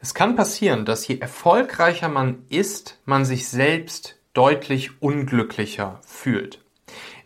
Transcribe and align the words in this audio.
Es 0.00 0.14
kann 0.14 0.36
passieren, 0.36 0.84
dass 0.84 1.06
je 1.08 1.18
erfolgreicher 1.18 2.08
man 2.08 2.44
ist, 2.48 2.98
man 3.04 3.24
sich 3.24 3.48
selbst 3.48 4.16
deutlich 4.32 5.02
unglücklicher 5.02 6.00
fühlt. 6.06 6.62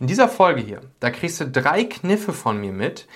In 0.00 0.06
dieser 0.06 0.28
Folge 0.28 0.62
hier, 0.62 0.80
da 0.98 1.10
kriegst 1.10 1.40
du 1.40 1.46
drei 1.46 1.84
Kniffe 1.84 2.32
von 2.32 2.58
mir 2.58 2.72
mit, 2.72 3.06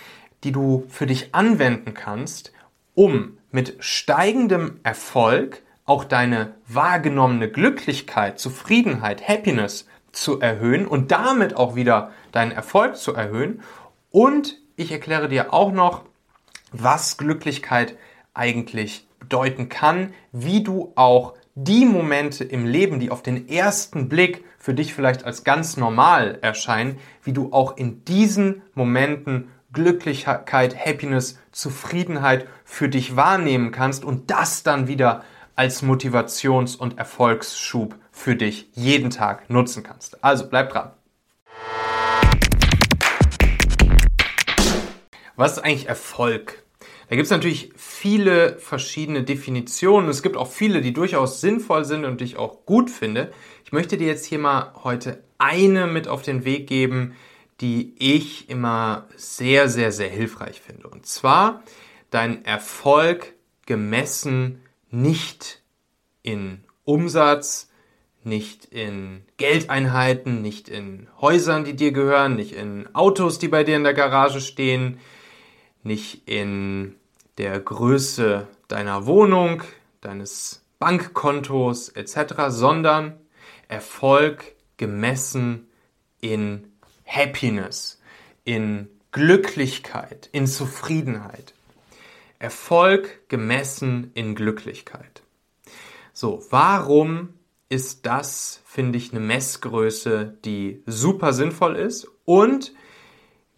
die 0.45 0.53
du 0.53 0.85
für 0.89 1.07
dich 1.07 1.35
anwenden 1.35 1.95
kannst, 1.95 2.53
um 2.95 3.39
mit 3.51 3.77
steigendem 3.81 4.81
Erfolg 4.83 5.63
auch 5.87 6.05
deine 6.05 6.55
wahrgenommene 6.69 7.49
Glücklichkeit, 7.49 8.39
Zufriedenheit, 8.39 9.27
Happiness 9.27 9.89
zu 10.13 10.41
erhöhen 10.41 10.87
und 10.87 11.11
damit 11.13 11.57
auch 11.57 11.75
wieder 11.75 12.13
deinen 12.33 12.53
Erfolg 12.53 12.97
zu 12.97 13.15
erhöhen. 13.15 13.63
Und 14.11 14.59
ich 14.77 14.93
erkläre 14.93 15.29
dir 15.29 15.55
auch 15.55 15.73
noch, 15.73 16.03
was 16.73 17.17
Glücklichkeit 17.17 17.97
eigentlich 18.35 19.06
bedeuten 19.19 19.69
kann, 19.69 20.13
wie 20.33 20.63
du 20.63 20.93
auch 20.95 21.35
die 21.55 21.87
Momente 21.87 22.45
im 22.45 22.67
Leben, 22.67 23.01
die 23.01 23.11
auf 23.11 23.23
den 23.23 23.49
ersten 23.49 24.09
Blick 24.09 24.45
für 24.59 24.75
dich 24.75 24.93
vielleicht 24.93 25.25
als 25.25 25.43
ganz 25.43 25.77
normal 25.77 26.39
erscheinen, 26.43 26.99
wie 27.23 27.33
du 27.33 27.53
auch 27.53 27.77
in 27.77 28.05
diesen 28.05 28.63
Momenten 28.75 29.49
Glücklichkeit, 29.73 30.77
Happiness, 30.77 31.39
Zufriedenheit 31.53 32.47
für 32.65 32.89
dich 32.89 33.17
wahrnehmen 33.17 33.73
kannst 33.73 34.05
und 34.05 34.31
das 34.31 34.63
dann 34.63 34.87
wieder 34.87 35.25
als 35.55 35.83
Motivations- 35.83 36.77
und 36.77 36.99
Erfolgsschub 36.99 37.97
für 38.11 38.37
dich 38.37 38.69
jeden 38.73 39.11
Tag 39.11 39.49
nutzen 39.49 39.83
kannst. 39.83 40.23
Also 40.23 40.49
bleib 40.49 40.71
dran. 40.71 40.93
Was 45.37 45.53
ist 45.53 45.59
eigentlich 45.59 45.89
Erfolg? 45.89 46.66
Da 47.09 47.15
gibt 47.15 47.27
es 47.27 47.31
natürlich 47.31 47.71
viele 47.77 48.59
verschiedene 48.59 49.23
Definitionen. 49.23 50.09
Es 50.09 50.23
gibt 50.23 50.37
auch 50.37 50.51
viele, 50.51 50.81
die 50.81 50.93
durchaus 50.93 51.41
sinnvoll 51.41 51.85
sind 51.85 52.05
und 52.05 52.21
die 52.21 52.25
ich 52.25 52.37
auch 52.37 52.67
gut 52.67 52.91
finde. 52.91 53.33
Ich 53.65 53.73
möchte 53.73 53.97
dir 53.97 54.09
jetzt 54.09 54.27
hier 54.27 54.41
mal 54.41 54.73
heute 54.83 55.23
eine 55.39 55.87
mit 55.87 56.09
auf 56.09 56.23
den 56.23 56.45
Weg 56.45 56.67
geben, 56.67 57.15
die 57.61 57.95
ich 57.99 58.51
immer 58.51 59.07
sehr, 59.17 59.69
sehr, 59.69 59.93
sehr 59.93 60.09
hilfreich 60.09 60.61
finde. 60.61 60.89
Und 60.89 61.07
zwar 61.07 61.63
dein 62.11 62.45
Erfolg 62.45 63.35
gemessen 63.67 64.61
nicht 64.91 65.63
in 66.23 66.65
Umsatz, 66.85 67.71
nicht 68.25 68.65
in 68.67 69.23
Geldeinheiten, 69.37 70.43
nicht 70.43 70.69
in 70.69 71.09
Häusern, 71.21 71.65
die 71.65 71.77
dir 71.77 71.93
gehören, 71.93 72.35
nicht 72.35 72.53
in 72.53 72.89
Autos, 72.95 73.39
die 73.39 73.49
bei 73.49 73.63
dir 73.63 73.77
in 73.77 73.85
der 73.85 73.95
Garage 73.95 74.41
stehen, 74.41 74.99
nicht 75.87 76.29
in 76.29 76.97
der 77.39 77.59
Größe 77.61 78.47
deiner 78.69 79.07
Wohnung, 79.07 79.63
deines 80.01 80.65
Bankkontos 80.79 81.89
etc., 81.89 82.49
sondern 82.49 83.19
Erfolg 83.69 84.55
gemessen 84.77 85.69
in 86.21 86.73
Happiness, 87.07 88.01
in 88.45 88.89
Glücklichkeit, 89.13 90.29
in 90.33 90.47
Zufriedenheit. 90.47 91.55
Erfolg 92.39 93.29
gemessen 93.29 94.11
in 94.15 94.35
Glücklichkeit. 94.35 95.23
So, 96.13 96.45
warum 96.51 97.31
ist 97.69 98.07
das, 98.07 98.61
finde 98.67 98.99
ich, 98.99 99.13
eine 99.13 99.21
Messgröße, 99.21 100.37
die 100.45 100.83
super 100.85 101.33
sinnvoll 101.33 101.77
ist? 101.77 102.09
Und 102.25 102.75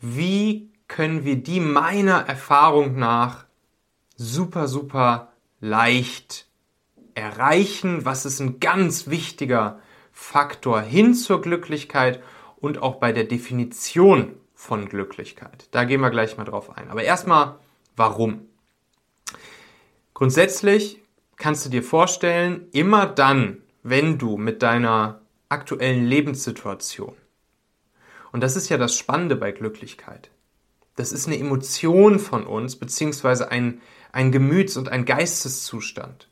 wie 0.00 0.70
können 0.88 1.24
wir 1.24 1.36
die 1.36 1.60
meiner 1.60 2.26
Erfahrung 2.26 2.98
nach 2.98 3.44
super, 4.16 4.66
super 4.66 5.32
leicht 5.60 6.46
erreichen? 7.14 8.04
Was 8.04 8.24
ist 8.24 8.40
ein 8.40 8.58
ganz 8.58 9.08
wichtiger 9.08 9.80
Faktor 10.12 10.80
hin 10.80 11.14
zur 11.14 11.40
Glücklichkeit 11.42 12.22
und 12.56 12.82
auch 12.82 12.96
bei 12.96 13.12
der 13.12 13.24
Definition 13.24 14.34
von 14.54 14.88
Glücklichkeit? 14.88 15.68
Da 15.70 15.84
gehen 15.84 16.00
wir 16.00 16.10
gleich 16.10 16.36
mal 16.36 16.44
drauf 16.44 16.76
ein. 16.76 16.90
Aber 16.90 17.04
erstmal, 17.04 17.56
warum? 17.94 18.46
Grundsätzlich 20.14 21.00
kannst 21.36 21.64
du 21.64 21.70
dir 21.70 21.84
vorstellen, 21.84 22.66
immer 22.72 23.06
dann, 23.06 23.58
wenn 23.82 24.18
du 24.18 24.36
mit 24.36 24.62
deiner 24.62 25.20
aktuellen 25.48 26.06
Lebenssituation, 26.06 27.14
und 28.32 28.42
das 28.42 28.56
ist 28.56 28.68
ja 28.68 28.76
das 28.76 28.96
Spannende 28.96 29.36
bei 29.36 29.52
Glücklichkeit, 29.52 30.30
das 30.98 31.12
ist 31.12 31.28
eine 31.28 31.38
Emotion 31.38 32.18
von 32.18 32.44
uns, 32.44 32.76
beziehungsweise 32.76 33.50
ein, 33.50 33.80
ein 34.10 34.32
Gemüts- 34.32 34.76
und 34.76 34.88
ein 34.88 35.04
Geisteszustand. 35.04 36.28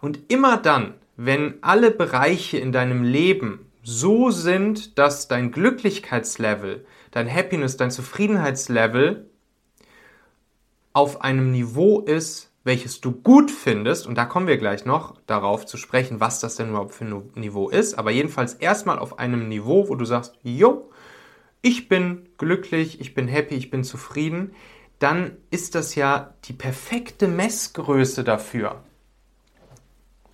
Und 0.00 0.18
immer 0.28 0.56
dann, 0.56 0.94
wenn 1.16 1.54
alle 1.60 1.92
Bereiche 1.92 2.58
in 2.58 2.72
deinem 2.72 3.04
Leben 3.04 3.70
so 3.84 4.32
sind, 4.32 4.98
dass 4.98 5.28
dein 5.28 5.52
Glücklichkeitslevel, 5.52 6.84
dein 7.12 7.32
Happiness, 7.32 7.76
dein 7.76 7.92
Zufriedenheitslevel 7.92 9.30
auf 10.92 11.22
einem 11.22 11.52
Niveau 11.52 12.00
ist, 12.00 12.50
welches 12.64 13.00
du 13.00 13.12
gut 13.12 13.50
findest, 13.52 14.06
und 14.06 14.16
da 14.16 14.24
kommen 14.24 14.48
wir 14.48 14.56
gleich 14.56 14.84
noch 14.84 15.16
darauf 15.26 15.64
zu 15.64 15.76
sprechen, 15.76 16.20
was 16.20 16.40
das 16.40 16.56
denn 16.56 16.70
überhaupt 16.70 16.94
für 16.94 17.04
ein 17.04 17.30
Niveau 17.34 17.68
ist, 17.68 17.94
aber 17.94 18.10
jedenfalls 18.10 18.54
erstmal 18.54 18.98
auf 18.98 19.20
einem 19.20 19.48
Niveau, 19.48 19.88
wo 19.88 19.94
du 19.94 20.04
sagst, 20.04 20.34
jo, 20.42 20.90
ich 21.62 21.88
bin 21.88 22.28
glücklich, 22.38 23.00
ich 23.00 23.14
bin 23.14 23.28
happy, 23.28 23.54
ich 23.54 23.70
bin 23.70 23.84
zufrieden, 23.84 24.54
dann 24.98 25.36
ist 25.50 25.74
das 25.74 25.94
ja 25.94 26.34
die 26.44 26.52
perfekte 26.52 27.28
Messgröße 27.28 28.24
dafür, 28.24 28.82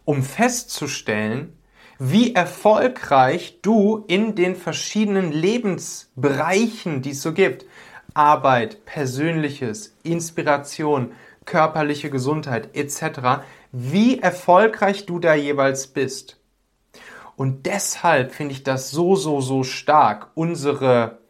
um 0.04 0.22
festzustellen, 0.22 1.52
wie 1.98 2.34
erfolgreich 2.34 3.60
du 3.62 4.04
in 4.08 4.34
den 4.34 4.56
verschiedenen 4.56 5.32
Lebensbereichen, 5.32 7.02
die 7.02 7.10
es 7.10 7.22
so 7.22 7.32
gibt, 7.32 7.66
Arbeit, 8.14 8.84
Persönliches, 8.84 9.96
Inspiration, 10.02 11.12
körperliche 11.44 12.10
Gesundheit 12.10 12.74
etc., 12.74 13.42
wie 13.72 14.18
erfolgreich 14.18 15.06
du 15.06 15.18
da 15.18 15.34
jeweils 15.34 15.88
bist. 15.88 16.37
Und 17.38 17.66
deshalb 17.66 18.32
finde 18.32 18.52
ich 18.52 18.64
das 18.64 18.90
so, 18.90 19.14
so, 19.14 19.40
so 19.40 19.62
stark, 19.62 20.32
unsere, 20.34 21.20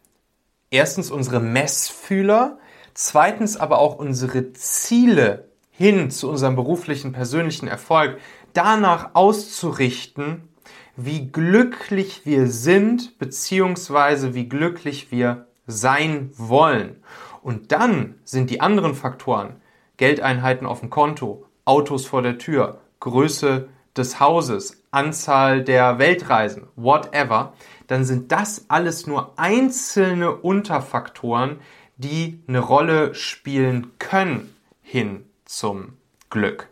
erstens 0.71 1.11
unsere 1.11 1.39
Messfühler, 1.39 2.59
zweitens 2.95 3.59
aber 3.59 3.79
auch 3.79 3.99
unsere 3.99 4.55
Ziele 4.55 5.51
hin 5.71 6.11
zu 6.11 6.31
unserem 6.31 6.57
beruflichen, 6.57 7.13
persönlichen 7.13 7.69
Erfolg 7.69 8.19
danach 8.55 9.11
auszurichten, 9.13 10.49
wie 10.97 11.31
glücklich 11.31 12.25
wir 12.25 12.47
sind, 12.47 13.19
beziehungsweise 13.19 14.33
wie 14.33 14.49
glücklich 14.49 15.13
wir 15.13 15.47
sein 15.67 16.31
wollen. 16.39 17.03
Und 17.43 17.71
dann 17.71 18.15
sind 18.25 18.49
die 18.49 18.63
anderen 18.63 18.95
Faktoren, 18.95 19.57
Geldeinheiten 19.99 20.67
auf 20.67 20.81
dem 20.81 20.89
Konto, 20.89 21.45
Autos 21.67 22.07
vor 22.07 22.23
der 22.23 22.39
Tür, 22.39 22.81
Größe 22.99 23.69
des 23.99 24.21
Hauses, 24.21 24.83
Anzahl 24.91 25.63
der 25.63 25.99
Weltreisen, 25.99 26.69
whatever, 26.77 27.53
dann 27.89 28.05
sind 28.05 28.33
das 28.33 28.67
alles 28.69 29.07
nur 29.07 29.39
einzelne 29.39 30.35
Unterfaktoren, 30.35 31.61
die 31.97 32.43
eine 32.47 32.61
Rolle 32.61 33.15
spielen 33.15 33.93
können 33.99 34.55
hin 34.83 35.27
zum 35.45 35.95
Glück. 36.31 36.69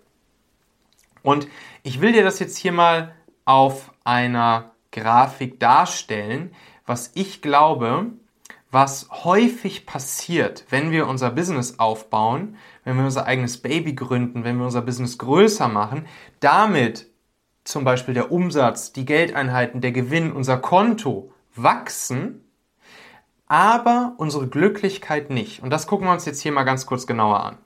Und 1.22 1.48
ich 1.82 2.00
will 2.00 2.12
dir 2.12 2.22
das 2.22 2.38
jetzt 2.38 2.56
hier 2.56 2.72
mal 2.72 3.14
auf 3.44 3.92
einer 4.04 4.72
Grafik 4.92 5.58
darstellen, 5.58 6.54
was 6.86 7.10
ich 7.14 7.42
glaube, 7.42 8.12
was 8.70 9.08
häufig 9.10 9.86
passiert, 9.86 10.64
wenn 10.70 10.90
wir 10.90 11.06
unser 11.06 11.30
Business 11.30 11.78
aufbauen, 11.78 12.56
wenn 12.84 12.96
wir 12.96 13.04
unser 13.04 13.26
eigenes 13.26 13.58
Baby 13.58 13.94
gründen, 13.94 14.44
wenn 14.44 14.58
wir 14.58 14.64
unser 14.64 14.82
Business 14.82 15.18
größer 15.18 15.68
machen, 15.68 16.06
damit 16.40 17.06
zum 17.66 17.84
Beispiel 17.84 18.14
der 18.14 18.30
Umsatz, 18.32 18.92
die 18.92 19.04
Geldeinheiten, 19.04 19.80
der 19.80 19.92
Gewinn, 19.92 20.32
unser 20.32 20.56
Konto 20.58 21.32
wachsen, 21.54 22.44
aber 23.46 24.14
unsere 24.18 24.48
Glücklichkeit 24.48 25.30
nicht. 25.30 25.62
Und 25.62 25.70
das 25.70 25.86
gucken 25.86 26.06
wir 26.06 26.12
uns 26.12 26.24
jetzt 26.24 26.40
hier 26.40 26.52
mal 26.52 26.64
ganz 26.64 26.86
kurz 26.86 27.06
genauer 27.06 27.44
an. 27.44 27.58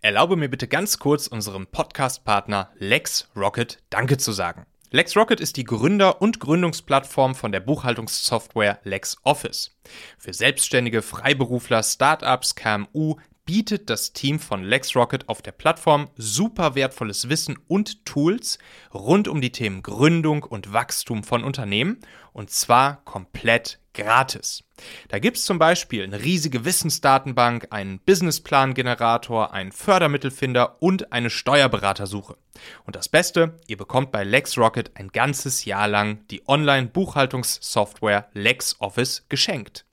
Erlaube 0.00 0.36
mir 0.36 0.50
bitte 0.50 0.68
ganz 0.68 0.98
kurz 0.98 1.26
unserem 1.26 1.66
Podcast-Partner 1.66 2.70
LexRocket 2.78 3.82
Danke 3.88 4.18
zu 4.18 4.32
sagen. 4.32 4.66
LexRocket 4.90 5.40
ist 5.40 5.56
die 5.56 5.64
Gründer- 5.64 6.20
und 6.20 6.40
Gründungsplattform 6.40 7.34
von 7.34 7.52
der 7.52 7.60
Buchhaltungssoftware 7.60 8.78
LexOffice. 8.84 9.76
Für 10.18 10.32
Selbstständige, 10.32 11.02
Freiberufler, 11.02 11.82
Startups, 11.82 12.54
KMU, 12.54 13.16
bietet 13.44 13.90
das 13.90 14.12
Team 14.12 14.38
von 14.38 14.62
LexRocket 14.62 15.28
auf 15.28 15.42
der 15.42 15.52
Plattform 15.52 16.08
super 16.16 16.74
wertvolles 16.74 17.28
Wissen 17.28 17.58
und 17.68 18.04
Tools 18.06 18.58
rund 18.92 19.28
um 19.28 19.40
die 19.40 19.52
Themen 19.52 19.82
Gründung 19.82 20.42
und 20.42 20.72
Wachstum 20.72 21.24
von 21.24 21.44
Unternehmen 21.44 21.98
und 22.32 22.50
zwar 22.50 23.04
komplett 23.04 23.78
gratis. 23.92 24.64
Da 25.08 25.18
gibt's 25.18 25.44
zum 25.44 25.58
Beispiel 25.58 26.02
eine 26.02 26.22
riesige 26.22 26.64
Wissensdatenbank, 26.64 27.68
einen 27.70 28.00
Businessplan-Generator, 28.00 29.52
einen 29.52 29.72
Fördermittelfinder 29.72 30.82
und 30.82 31.12
eine 31.12 31.30
Steuerberatersuche. 31.30 32.36
Und 32.84 32.96
das 32.96 33.08
Beste, 33.08 33.60
ihr 33.66 33.76
bekommt 33.76 34.10
bei 34.10 34.24
LexRocket 34.24 34.96
ein 34.96 35.08
ganzes 35.08 35.64
Jahr 35.64 35.86
lang 35.86 36.26
die 36.28 36.42
Online-Buchhaltungssoftware 36.48 38.28
LexOffice 38.32 39.26
geschenkt. 39.28 39.86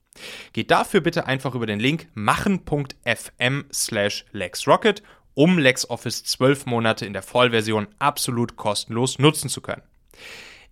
Geht 0.54 0.72
dafür 0.72 1.02
bitte 1.02 1.26
einfach 1.26 1.56
über 1.56 1.66
den 1.66 1.80
Link 1.80 2.08
machen.fm 2.14 3.66
slash 3.72 4.26
LexRocket, 4.32 5.04
um 5.34 5.58
LexOffice 5.58 6.24
12 6.24 6.66
Monate 6.66 7.06
in 7.06 7.14
der 7.14 7.24
Vollversion 7.24 7.88
absolut 8.00 8.56
kostenlos 8.56 9.20
nutzen 9.20 9.50
zu 9.50 9.62
können. 9.62 9.84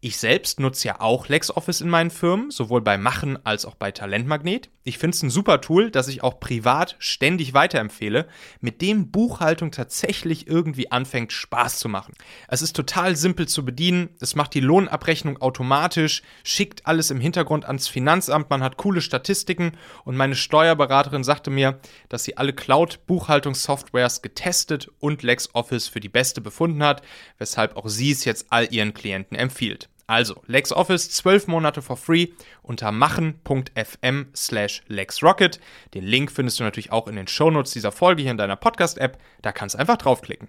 Ich 0.01 0.16
selbst 0.16 0.62
nutze 0.62 0.88
ja 0.88 1.01
auch 1.01 1.28
LexOffice 1.28 1.81
in 1.81 1.90
meinen 1.90 2.10
Firmen, 2.10 2.51
sowohl 2.51 2.80
bei 2.80 2.98
Machen 2.98 3.38
als 3.46 3.66
auch 3.66 3.75
bei 3.75 3.92
Talentmagnet. 3.92 4.69
Ich 4.86 4.98
finde 4.98 5.13
es 5.13 5.22
ein 5.24 5.30
super 5.30 5.60
Tool, 5.60 5.92
das 5.92 6.07
ich 6.07 6.24
auch 6.24 6.40
privat 6.40 6.96
ständig 7.00 7.54
weiterempfehle, 7.54 8.25
mit 8.62 8.81
dem 8.81 9.12
Buchhaltung 9.12 9.72
tatsächlich 9.72 10.48
irgendwie 10.48 10.90
anfängt 10.90 11.34
Spaß 11.34 11.80
zu 11.80 11.90
machen. 11.90 12.13
Es 12.48 12.62
ist 12.62 12.78
total 12.78 13.18
simpel 13.18 13.50
zu 13.50 13.66
bedienen, 13.66 14.12
es 14.22 14.36
macht 14.36 14.54
die 14.54 14.62
Lohnabrechnung 14.62 15.42
automatisch, 15.42 16.24
schickt 16.45 16.88
alles 16.88 17.12
im 17.12 17.19
Hintergrund 17.19 17.66
ans 17.66 17.90
Finanzamt, 17.90 18.50
man 18.50 18.63
hat 18.63 18.78
coole 18.78 19.02
Statistiken 19.02 19.74
und 20.06 20.16
meine 20.16 20.36
Steuerberaterin 20.36 21.25
sagte 21.25 21.52
mir, 21.52 21.78
dass 22.07 22.24
sie 22.24 22.38
alle 22.38 22.54
Cloud-Buchhaltungssoftwares 22.54 24.22
getestet 24.22 24.90
und 25.00 25.24
LexOffice 25.24 25.90
für 25.90 26.00
die 26.00 26.07
beste 26.07 26.40
befunden 26.40 26.84
hat, 26.84 27.02
weshalb 27.38 27.75
auch 27.75 27.90
sie 27.90 28.12
es 28.12 28.24
jetzt 28.24 28.48
all 28.50 28.72
ihren 28.74 28.94
Klienten 28.94 29.36
empfiehlt. 29.36 29.89
Also, 30.10 30.42
LexOffice 30.48 31.12
12 31.12 31.48
Monate 31.50 31.84
for 31.84 31.96
free 31.96 32.30
unter 32.64 32.92
machen.fm 32.92 34.26
slash 34.36 34.82
LexRocket. 34.88 35.60
Den 35.94 36.04
Link 36.04 36.32
findest 36.32 36.60
du 36.60 36.64
natürlich 36.64 36.92
auch 36.92 37.08
in 37.08 37.16
den 37.16 37.28
Shownotes 37.28 37.74
dieser 37.74 37.92
Folge 37.92 38.24
hier 38.24 38.32
in 38.32 38.38
deiner 38.38 38.56
Podcast-App. 38.56 39.20
Da 39.44 39.52
kannst 39.52 39.76
du 39.76 39.80
einfach 39.80 39.98
draufklicken. 39.98 40.48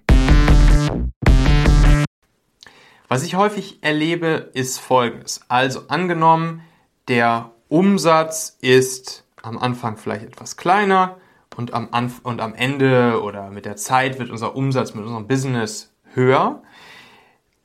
Was 3.09 3.23
ich 3.23 3.35
häufig 3.35 3.83
erlebe, 3.83 4.51
ist 4.55 4.79
folgendes. 4.79 5.43
Also 5.49 5.89
angenommen, 5.89 6.63
der 7.09 7.51
Umsatz 7.69 8.57
ist 8.63 9.27
am 9.43 9.59
Anfang 9.59 9.99
vielleicht 9.99 10.25
etwas 10.25 10.57
kleiner 10.57 11.19
und 11.55 11.75
am, 11.75 11.89
Anf 11.91 12.21
und 12.23 12.41
am 12.41 12.55
Ende 12.55 13.21
oder 13.23 13.51
mit 13.51 13.67
der 13.67 13.77
Zeit 13.77 14.19
wird 14.19 14.31
unser 14.31 14.57
Umsatz 14.57 14.95
mit 14.95 15.05
unserem 15.05 15.27
Business 15.27 15.93
höher. 16.15 16.63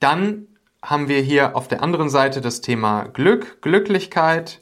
Dann 0.01 0.49
haben 0.85 1.07
wir 1.07 1.19
hier 1.19 1.55
auf 1.55 1.67
der 1.67 1.81
anderen 1.81 2.09
Seite 2.09 2.41
das 2.41 2.61
Thema 2.61 3.05
Glück, 3.05 3.61
Glücklichkeit 3.61 4.59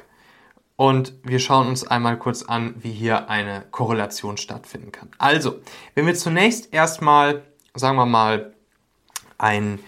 und 0.77 1.13
wir 1.23 1.39
schauen 1.39 1.67
uns 1.67 1.85
einmal 1.85 2.17
kurz 2.17 2.43
an, 2.43 2.75
wie 2.77 2.91
hier 2.91 3.29
eine 3.29 3.65
Korrelation 3.71 4.37
stattfinden 4.37 4.91
kann. 4.91 5.09
Also, 5.17 5.59
wenn 5.95 6.05
wir 6.05 6.15
zunächst 6.15 6.73
erstmal, 6.73 7.43
sagen 7.75 7.97
wir 7.97 8.05
mal, 8.05 8.53
einen 9.37 9.79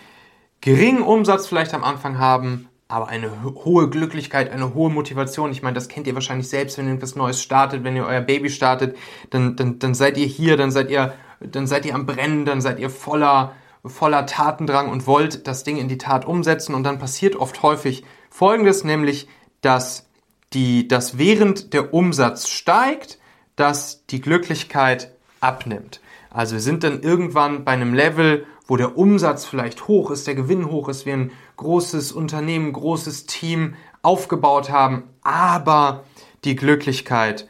geringen 0.59 1.03
Umsatz 1.03 1.47
vielleicht 1.47 1.73
am 1.73 1.83
Anfang 1.83 2.19
haben, 2.19 2.67
aber 2.87 3.07
eine 3.07 3.31
hohe 3.43 3.89
Glücklichkeit, 3.89 4.51
eine 4.51 4.75
hohe 4.75 4.91
Motivation. 4.91 5.51
Ich 5.51 5.63
meine, 5.63 5.73
das 5.73 5.87
kennt 5.87 6.05
ihr 6.05 6.13
wahrscheinlich 6.13 6.49
selbst, 6.49 6.77
wenn 6.77 6.87
ihr 6.87 6.93
etwas 6.93 7.15
Neues 7.15 7.41
startet, 7.41 7.83
wenn 7.83 7.95
ihr 7.95 8.05
euer 8.05 8.21
Baby 8.21 8.49
startet, 8.49 8.95
dann, 9.31 9.55
dann, 9.55 9.79
dann 9.79 9.95
seid 9.95 10.17
ihr 10.17 10.27
hier, 10.27 10.55
dann 10.55 10.69
seid 10.69 10.91
ihr, 10.91 11.13
dann 11.39 11.65
seid 11.65 11.85
ihr 11.85 11.95
am 11.95 12.05
Brennen, 12.05 12.45
dann 12.45 12.61
seid 12.61 12.79
ihr 12.79 12.89
voller 12.89 13.53
voller 13.85 14.25
Tatendrang 14.25 14.89
und 14.89 15.07
wollt 15.07 15.47
das 15.47 15.63
Ding 15.63 15.77
in 15.77 15.87
die 15.87 15.97
Tat 15.97 16.25
umsetzen 16.25 16.75
und 16.75 16.83
dann 16.83 16.99
passiert 16.99 17.35
oft 17.35 17.61
häufig 17.61 18.03
Folgendes, 18.29 18.83
nämlich 18.83 19.27
dass 19.61 20.07
die, 20.53 20.87
dass 20.87 21.17
während 21.17 21.73
der 21.73 21.93
Umsatz 21.93 22.47
steigt, 22.49 23.19
dass 23.55 24.05
die 24.07 24.21
Glücklichkeit 24.21 25.11
abnimmt. 25.39 26.01
Also 26.29 26.55
wir 26.55 26.61
sind 26.61 26.83
dann 26.83 27.01
irgendwann 27.01 27.63
bei 27.63 27.71
einem 27.71 27.93
Level, 27.93 28.45
wo 28.67 28.77
der 28.77 28.97
Umsatz 28.97 29.45
vielleicht 29.45 29.87
hoch 29.87 30.11
ist, 30.11 30.27
der 30.27 30.35
Gewinn 30.35 30.69
hoch 30.69 30.89
ist, 30.89 31.05
wir 31.05 31.13
ein 31.13 31.31
großes 31.57 32.11
Unternehmen, 32.11 32.73
großes 32.73 33.25
Team 33.25 33.75
aufgebaut 34.01 34.69
haben, 34.69 35.03
aber 35.21 36.03
die 36.43 36.55
Glücklichkeit 36.55 37.47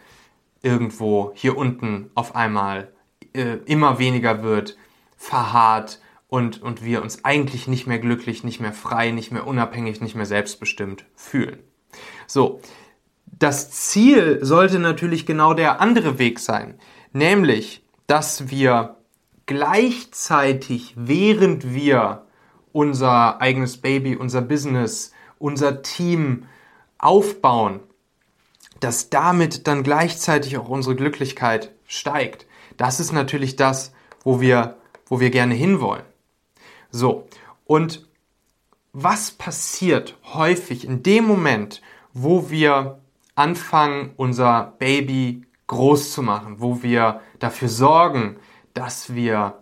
irgendwo 0.61 1.31
hier 1.35 1.57
unten 1.57 2.09
auf 2.15 2.35
einmal 2.35 2.91
äh, 3.33 3.57
immer 3.65 3.99
weniger 3.99 4.43
wird, 4.43 4.77
verharrt, 5.17 5.99
und, 6.27 6.61
und 6.61 6.83
wir 6.83 7.01
uns 7.01 7.23
eigentlich 7.23 7.67
nicht 7.67 7.87
mehr 7.87 7.99
glücklich, 7.99 8.43
nicht 8.43 8.59
mehr 8.59 8.73
frei, 8.73 9.11
nicht 9.11 9.31
mehr 9.31 9.47
unabhängig, 9.47 10.01
nicht 10.01 10.15
mehr 10.15 10.25
selbstbestimmt 10.25 11.05
fühlen. 11.15 11.59
So, 12.27 12.61
das 13.25 13.71
Ziel 13.71 14.39
sollte 14.41 14.79
natürlich 14.79 15.25
genau 15.25 15.53
der 15.53 15.81
andere 15.81 16.19
Weg 16.19 16.39
sein, 16.39 16.79
nämlich, 17.13 17.83
dass 18.07 18.49
wir 18.49 18.97
gleichzeitig, 19.45 20.93
während 20.97 21.73
wir 21.73 22.25
unser 22.71 23.41
eigenes 23.41 23.77
Baby, 23.77 24.15
unser 24.15 24.41
Business, 24.41 25.11
unser 25.37 25.81
Team 25.81 26.45
aufbauen, 26.97 27.79
dass 28.79 29.09
damit 29.09 29.67
dann 29.67 29.83
gleichzeitig 29.83 30.57
auch 30.57 30.69
unsere 30.69 30.95
Glücklichkeit 30.95 31.71
steigt. 31.85 32.45
Das 32.77 32.99
ist 32.99 33.11
natürlich 33.11 33.55
das, 33.55 33.93
wo 34.23 34.41
wir, 34.41 34.77
wo 35.07 35.19
wir 35.19 35.29
gerne 35.29 35.53
hinwollen. 35.53 36.03
So, 36.95 37.27
und 37.65 38.07
was 38.93 39.31
passiert 39.31 40.17
häufig 40.33 40.85
in 40.85 41.03
dem 41.03 41.25
Moment, 41.25 41.81
wo 42.13 42.49
wir 42.49 43.01
anfangen, 43.35 44.13
unser 44.15 44.75
Baby 44.79 45.41
groß 45.67 46.13
zu 46.13 46.21
machen, 46.21 46.61
wo 46.61 46.83
wir 46.83 47.19
dafür 47.39 47.67
sorgen, 47.67 48.37
dass 48.73 49.13
wir 49.13 49.61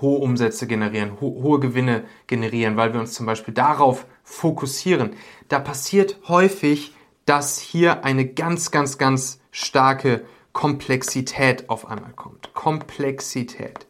hohe 0.00 0.18
Umsätze 0.18 0.66
generieren, 0.66 1.20
ho 1.20 1.40
hohe 1.40 1.60
Gewinne 1.60 2.02
generieren, 2.26 2.76
weil 2.76 2.92
wir 2.92 2.98
uns 2.98 3.12
zum 3.12 3.26
Beispiel 3.26 3.54
darauf 3.54 4.06
fokussieren. 4.24 5.12
Da 5.46 5.60
passiert 5.60 6.18
häufig, 6.26 6.96
dass 7.26 7.60
hier 7.60 8.02
eine 8.02 8.26
ganz, 8.26 8.72
ganz, 8.72 8.98
ganz 8.98 9.40
starke 9.52 10.24
Komplexität 10.52 11.70
auf 11.70 11.86
einmal 11.86 12.12
kommt. 12.14 12.54
Komplexität. 12.54 13.86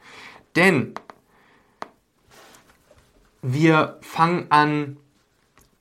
Denn 0.56 0.92
wir 3.42 3.98
fangen 4.00 4.46
an, 4.50 4.96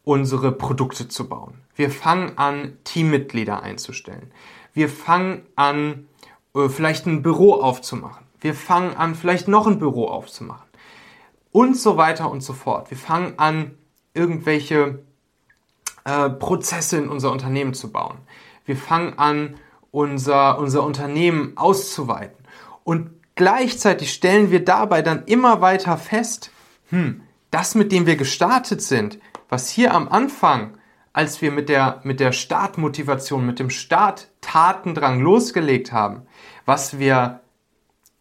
unsere 0.04 0.52
Produkte 0.52 1.08
zu 1.08 1.28
bauen. 1.28 1.62
Wir 1.76 1.92
fangen 1.92 2.38
an, 2.38 2.78
Teammitglieder 2.84 3.62
einzustellen. 3.62 4.32
Wir 4.74 4.90
fangen 4.90 5.46
an, 5.56 6.08
äh, 6.56 6.70
vielleicht 6.70 7.06
ein 7.06 7.22
Büro 7.22 7.54
aufzumachen. 7.54 8.26
Wir 8.42 8.54
fangen 8.54 8.96
an, 8.96 9.16
vielleicht 9.16 9.48
noch 9.48 9.68
ein 9.68 9.80
Büro 9.80 10.08
aufzumachen. 10.08 10.68
Und 11.52 11.78
so 11.78 11.98
weiter 11.98 12.32
und 12.32 12.42
so 12.42 12.54
fort. 12.54 12.90
Wir 12.90 12.98
fangen 12.98 13.34
an, 13.38 13.78
irgendwelche 14.14 15.04
äh, 16.06 16.30
Prozesse 16.30 16.98
in 16.98 17.10
unser 17.10 17.32
Unternehmen 17.32 17.74
zu 17.74 17.92
bauen. 17.92 18.18
Wir 18.66 18.78
fangen 18.78 19.18
an, 19.18 19.56
unser, 19.92 20.60
unser 20.60 20.84
Unternehmen 20.84 21.58
auszuweiten. 21.58 22.46
Und 22.84 23.10
gleichzeitig 23.36 24.14
stellen 24.14 24.52
wir 24.52 24.64
dabei 24.64 25.02
dann 25.02 25.26
immer 25.26 25.62
weiter 25.62 25.98
fest, 25.98 26.52
hm, 26.90 27.22
das, 27.52 27.76
mit 27.76 27.92
dem 27.92 28.06
wir 28.06 28.16
gestartet 28.16 28.82
sind, 28.82 29.20
was 29.48 29.70
hier 29.70 29.94
am 29.94 30.08
Anfang, 30.08 30.78
als 31.14 31.42
wir 31.42 31.52
mit 31.52 31.70
der, 31.70 32.02
mit 32.04 32.20
der 32.20 32.32
Startmotivation, 32.32 33.46
mit 33.46 33.60
dem 33.60 33.70
Start-Tatendrang 33.70 35.20
losgelegt 35.20 35.92
haben, 35.92 36.24
was 36.66 37.00
wir, 37.00 37.42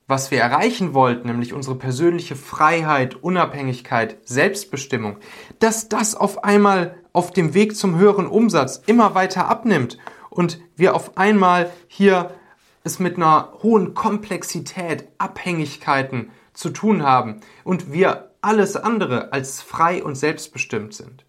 was 0.06 0.30
wir 0.30 0.40
erreichen 0.40 0.94
wollten, 0.94 1.28
nämlich 1.28 1.52
unsere 1.52 1.76
persönliche 1.76 2.35
Freiheit, 2.35 3.14
Unabhängigkeit, 3.14 4.16
Selbstbestimmung, 4.25 5.18
dass 5.58 5.88
das 5.88 6.14
auf 6.14 6.44
einmal 6.44 6.97
auf 7.12 7.30
dem 7.30 7.52
Weg 7.52 7.76
zum 7.76 7.99
höheren 7.99 8.26
Umsatz 8.26 8.82
immer 8.87 9.14
weiter 9.14 9.49
abnimmt 9.49 9.99
und 10.30 10.61
wir 10.76 10.94
auf 10.94 11.18
einmal 11.18 11.70
hier 11.88 12.30
es 12.85 12.99
mit 12.99 13.16
einer 13.16 13.52
hohen 13.62 13.92
Komplexität, 13.92 15.08
Abhängigkeiten 15.18 16.30
zu 16.54 16.70
tun 16.70 17.02
haben 17.02 17.40
und 17.64 17.92
wir 17.92 18.27
alles 18.40 18.76
andere 18.76 19.33
als 19.33 19.61
frei 19.61 20.02
und 20.02 20.14
selbstbestimmt 20.14 20.95
sind. 20.95 21.25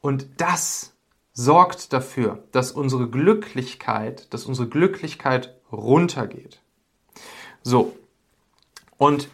Und 0.00 0.28
das 0.38 0.94
sorgt 1.32 1.92
dafür, 1.92 2.44
dass 2.52 2.72
unsere 2.72 3.08
Glücklichkeit, 3.08 4.32
dass 4.32 4.46
unsere 4.46 4.68
Glücklichkeit 4.68 5.54
runtergeht. 5.70 6.60
So. 7.62 7.96
Und 8.96 9.28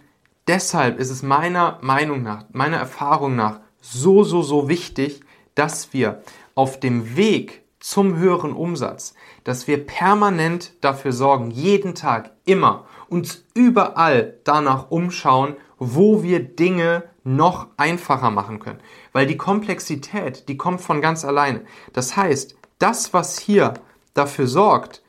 deshalb 0.47 0.99
ist 0.99 1.11
es 1.11 1.23
meiner 1.23 1.79
Meinung 1.83 2.23
nach, 2.23 2.47
meiner 2.53 2.79
Erfahrung 2.79 3.37
nach 3.37 3.61
so, 3.81 4.25
so, 4.25 4.43
so 4.43 4.69
wichtig, 4.69 5.21
dass 5.55 5.93
wir 5.93 6.23
auf 6.55 6.81
dem 6.81 7.17
Weg 7.17 7.62
zum 7.83 8.17
höheren 8.17 8.55
Umsatz, 8.55 9.15
dass 9.45 9.67
wir 9.67 9.85
permanent 9.85 10.73
dafür 10.81 11.13
sorgen, 11.13 11.51
jeden 11.51 11.95
Tag, 11.95 12.31
immer, 12.45 12.87
uns 13.09 13.45
überall 13.55 14.35
danach 14.45 14.91
umschauen 14.91 15.57
wo 15.85 16.23
wir 16.23 16.39
Dinge 16.39 17.03
noch 17.25 17.67
einfacher 17.77 18.31
machen 18.31 18.61
können. 18.61 18.79
Weil 19.13 19.27
die 19.27 19.37
Komplexität, 19.37 20.49
die 20.49 20.57
kommt 20.57 20.81
von 20.81 21.01
ganz 21.01 21.25
alleine. 21.25 21.63
Das 21.93 22.17
heißt, 22.17 22.57
das, 22.79 23.13
was 23.13 23.39
hier 23.39 23.75
dafür 24.15 24.47
sorgt, 24.47 25.03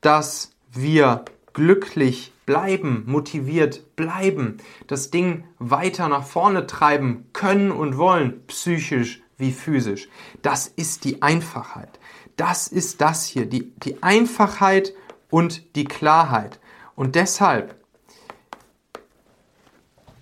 dass 0.00 0.52
wir 0.72 1.24
glücklich 1.52 2.32
bleiben, 2.46 3.02
motiviert 3.06 3.96
bleiben, 3.96 4.58
das 4.86 5.10
Ding 5.10 5.44
weiter 5.58 6.08
nach 6.08 6.24
vorne 6.24 6.68
treiben 6.68 7.26
können 7.32 7.72
und 7.72 7.98
wollen, 7.98 8.46
psychisch 8.46 9.22
wie 9.36 9.50
physisch. 9.50 10.08
Das 10.42 10.68
ist 10.68 11.04
die 11.04 11.22
Einfachheit. 11.22 11.99
Das 12.40 12.68
ist 12.68 13.02
das 13.02 13.26
hier, 13.26 13.44
die, 13.44 13.70
die 13.84 14.02
Einfachheit 14.02 14.94
und 15.28 15.76
die 15.76 15.84
Klarheit. 15.84 16.58
Und 16.96 17.14
deshalb 17.14 17.74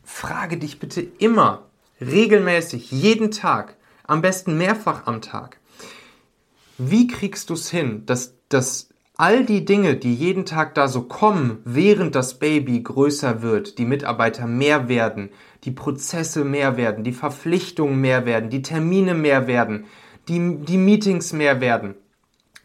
frage 0.03 0.57
dich 0.57 0.81
bitte 0.81 1.01
immer, 1.01 1.69
regelmäßig, 2.01 2.91
jeden 2.91 3.31
Tag, 3.31 3.77
am 4.03 4.21
besten 4.21 4.59
mehrfach 4.59 5.07
am 5.07 5.23
Tag, 5.23 5.61
wie 6.77 7.07
kriegst 7.07 7.51
du 7.51 7.55
es 7.55 7.71
hin, 7.71 8.03
dass, 8.07 8.35
dass 8.49 8.89
all 9.17 9.45
die 9.45 9.65
Dinge, 9.65 9.95
die 9.95 10.13
jeden 10.13 10.45
Tag 10.45 10.75
da 10.75 10.89
so 10.89 11.03
kommen, 11.03 11.61
während 11.65 12.17
das 12.17 12.41
Baby 12.41 12.83
größer 12.83 13.43
wird, 13.43 13.79
die 13.79 13.85
Mitarbeiter 13.85 14.49
mehr 14.49 14.89
werden, 14.89 15.31
die 15.63 15.71
Prozesse 15.71 16.45
mehr 16.45 16.77
werden, 16.77 17.05
die 17.05 17.13
Verpflichtungen 17.13 18.01
mehr 18.01 18.27
werden, 18.27 18.51
die 18.51 18.63
Termine 18.63 19.15
mehr 19.15 19.47
werden, 19.47 19.85
die, 20.27 20.57
die 20.57 20.79
Meetings 20.79 21.33
mehr 21.33 21.61
werden 21.61 21.95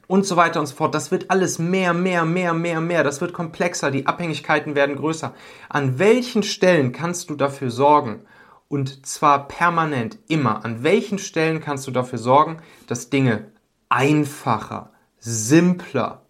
und 0.07 0.25
so 0.25 0.35
weiter 0.35 0.59
und 0.59 0.67
so 0.67 0.75
fort. 0.75 0.95
Das 0.95 1.11
wird 1.11 1.29
alles 1.31 1.59
mehr, 1.59 1.93
mehr, 1.93 2.25
mehr, 2.25 2.53
mehr, 2.53 2.81
mehr. 2.81 3.03
Das 3.03 3.21
wird 3.21 3.33
komplexer, 3.33 3.91
die 3.91 4.05
Abhängigkeiten 4.05 4.75
werden 4.75 4.95
größer. 4.95 5.33
An 5.69 5.99
welchen 5.99 6.43
Stellen 6.43 6.91
kannst 6.91 7.29
du 7.29 7.35
dafür 7.35 7.69
sorgen? 7.69 8.25
Und 8.67 9.05
zwar 9.05 9.47
permanent 9.47 10.17
immer. 10.27 10.65
An 10.65 10.83
welchen 10.83 11.19
Stellen 11.19 11.61
kannst 11.61 11.87
du 11.87 11.91
dafür 11.91 12.17
sorgen, 12.17 12.57
dass 12.87 13.09
Dinge 13.09 13.51
einfacher, 13.89 14.89
simpler, 15.19 16.23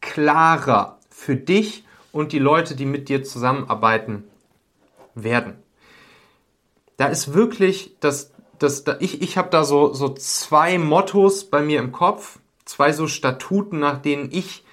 klarer 0.00 0.98
für 1.08 1.36
dich 1.36 1.84
und 2.12 2.32
die 2.32 2.38
Leute, 2.38 2.76
die 2.76 2.86
mit 2.86 3.08
dir 3.08 3.22
zusammenarbeiten, 3.24 4.24
werden. 5.14 5.56
Da 6.96 7.06
ist 7.06 7.32
wirklich 7.32 7.96
das, 8.00 8.32
das, 8.58 8.84
da, 8.84 8.96
ich, 9.00 9.22
ich 9.22 9.38
habe 9.38 9.48
da 9.48 9.64
so, 9.64 9.94
so 9.94 10.10
zwei 10.10 10.78
Mottos 10.78 11.48
bei 11.48 11.62
mir 11.62 11.80
im 11.80 11.92
Kopf, 11.92 12.39
zwei 12.70 12.92
so 12.92 13.08
Statuten, 13.08 13.80
nach 13.80 14.00
denen 14.00 14.30
ich 14.30 14.64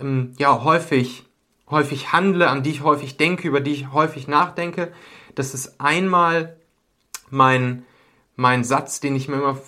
ähm, 0.00 0.32
ja 0.38 0.64
häufig, 0.64 1.24
häufig 1.68 2.12
handle, 2.12 2.48
an 2.48 2.62
die 2.62 2.70
ich 2.70 2.82
häufig 2.82 3.16
denke, 3.16 3.46
über 3.46 3.60
die 3.60 3.72
ich 3.72 3.92
häufig 3.92 4.28
nachdenke. 4.28 4.92
Das 5.34 5.52
ist 5.52 5.80
einmal 5.80 6.56
mein, 7.30 7.84
mein 8.34 8.64
Satz, 8.64 9.00
den 9.00 9.14
ich 9.14 9.28
mir 9.28 9.36
immer 9.36 9.58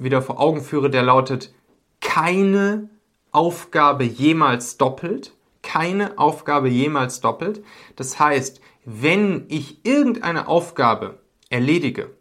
wieder 0.00 0.22
vor 0.22 0.40
Augen 0.40 0.62
führe, 0.62 0.88
der 0.90 1.02
lautet, 1.02 1.52
keine 2.00 2.88
Aufgabe 3.32 4.04
jemals 4.04 4.78
doppelt. 4.78 5.32
Keine 5.62 6.16
Aufgabe 6.18 6.68
jemals 6.68 7.20
doppelt. 7.20 7.62
Das 7.96 8.18
heißt, 8.18 8.60
wenn 8.84 9.46
ich 9.48 9.84
irgendeine 9.84 10.46
Aufgabe 10.46 11.18
erledige 11.50 12.12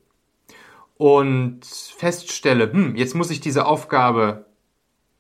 und 0.98 1.64
feststelle, 1.64 2.72
hm, 2.72 2.96
jetzt 2.96 3.14
muss 3.14 3.30
ich 3.30 3.40
diese 3.40 3.68
Aufgabe 3.68 4.45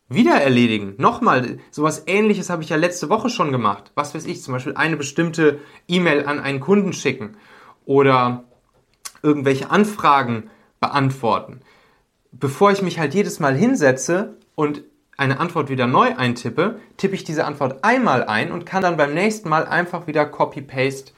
wieder 0.07 0.35
erledigen. 0.35 0.95
Nochmal, 0.97 1.59
sowas 1.71 2.03
ähnliches 2.05 2.49
habe 2.49 2.63
ich 2.63 2.69
ja 2.69 2.75
letzte 2.75 3.09
Woche 3.09 3.29
schon 3.29 3.51
gemacht. 3.51 3.91
Was 3.95 4.13
weiß 4.13 4.25
ich, 4.25 4.41
zum 4.41 4.53
Beispiel 4.53 4.75
eine 4.75 4.97
bestimmte 4.97 5.59
E-Mail 5.87 6.25
an 6.25 6.39
einen 6.39 6.59
Kunden 6.59 6.93
schicken 6.93 7.37
oder 7.85 8.43
irgendwelche 9.23 9.71
Anfragen 9.71 10.49
beantworten. 10.79 11.61
Bevor 12.31 12.71
ich 12.71 12.81
mich 12.81 12.99
halt 12.99 13.13
jedes 13.13 13.39
Mal 13.39 13.55
hinsetze 13.55 14.37
und 14.55 14.83
eine 15.17 15.39
Antwort 15.39 15.69
wieder 15.69 15.87
neu 15.87 16.15
eintippe, 16.15 16.79
tippe 16.97 17.15
ich 17.15 17.23
diese 17.23 17.45
Antwort 17.45 17.83
einmal 17.83 18.25
ein 18.25 18.51
und 18.51 18.65
kann 18.65 18.83
dann 18.83 18.97
beim 18.97 19.13
nächsten 19.13 19.49
Mal 19.49 19.65
einfach 19.65 20.07
wieder 20.07 20.25
Copy-Paste 20.25 21.13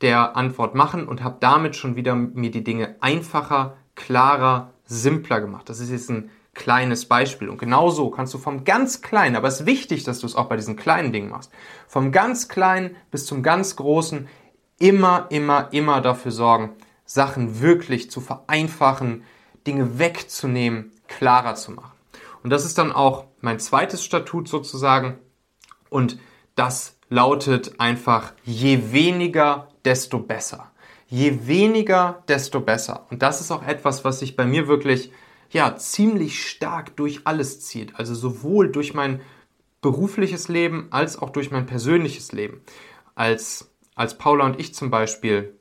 der 0.00 0.36
Antwort 0.36 0.74
machen 0.74 1.06
und 1.06 1.22
habe 1.22 1.36
damit 1.40 1.76
schon 1.76 1.94
wieder 1.94 2.14
mir 2.14 2.50
die 2.50 2.64
Dinge 2.64 2.96
einfacher, 3.00 3.76
klarer, 3.94 4.72
simpler 4.84 5.40
gemacht. 5.40 5.68
Das 5.68 5.78
ist 5.80 5.90
jetzt 5.90 6.10
ein 6.10 6.30
kleines 6.54 7.06
Beispiel. 7.06 7.48
Und 7.48 7.58
genauso 7.58 8.10
kannst 8.10 8.34
du 8.34 8.38
vom 8.38 8.64
ganz 8.64 9.00
Kleinen, 9.00 9.36
aber 9.36 9.48
es 9.48 9.60
ist 9.60 9.66
wichtig, 9.66 10.04
dass 10.04 10.20
du 10.20 10.26
es 10.26 10.36
auch 10.36 10.48
bei 10.48 10.56
diesen 10.56 10.76
kleinen 10.76 11.12
Dingen 11.12 11.30
machst, 11.30 11.50
vom 11.86 12.12
ganz 12.12 12.48
Kleinen 12.48 12.96
bis 13.10 13.26
zum 13.26 13.42
ganz 13.42 13.76
Großen 13.76 14.28
immer, 14.78 15.26
immer, 15.30 15.68
immer 15.72 16.00
dafür 16.00 16.32
sorgen, 16.32 16.76
Sachen 17.04 17.60
wirklich 17.60 18.10
zu 18.10 18.20
vereinfachen, 18.20 19.24
Dinge 19.66 19.98
wegzunehmen, 19.98 20.92
klarer 21.08 21.54
zu 21.54 21.72
machen. 21.72 21.92
Und 22.42 22.50
das 22.50 22.64
ist 22.64 22.78
dann 22.78 22.92
auch 22.92 23.26
mein 23.40 23.60
zweites 23.60 24.04
Statut 24.04 24.48
sozusagen. 24.48 25.18
Und 25.88 26.18
das 26.54 26.96
lautet 27.08 27.78
einfach, 27.78 28.32
je 28.44 28.92
weniger, 28.92 29.68
desto 29.84 30.18
besser. 30.18 30.70
Je 31.06 31.46
weniger, 31.46 32.22
desto 32.28 32.60
besser. 32.60 33.06
Und 33.10 33.22
das 33.22 33.40
ist 33.40 33.50
auch 33.50 33.62
etwas, 33.62 34.04
was 34.04 34.18
sich 34.18 34.34
bei 34.34 34.46
mir 34.46 34.66
wirklich, 34.66 35.12
ja, 35.52 35.76
ziemlich 35.76 36.48
stark 36.48 36.96
durch 36.96 37.20
alles 37.24 37.60
zieht. 37.60 37.96
Also 37.96 38.14
sowohl 38.14 38.70
durch 38.72 38.94
mein 38.94 39.20
berufliches 39.80 40.48
Leben 40.48 40.88
als 40.90 41.18
auch 41.20 41.30
durch 41.30 41.50
mein 41.50 41.66
persönliches 41.66 42.32
Leben. 42.32 42.62
Als, 43.14 43.70
als 43.94 44.16
Paula 44.16 44.46
und 44.46 44.58
ich 44.58 44.74
zum 44.74 44.90
Beispiel 44.90 45.54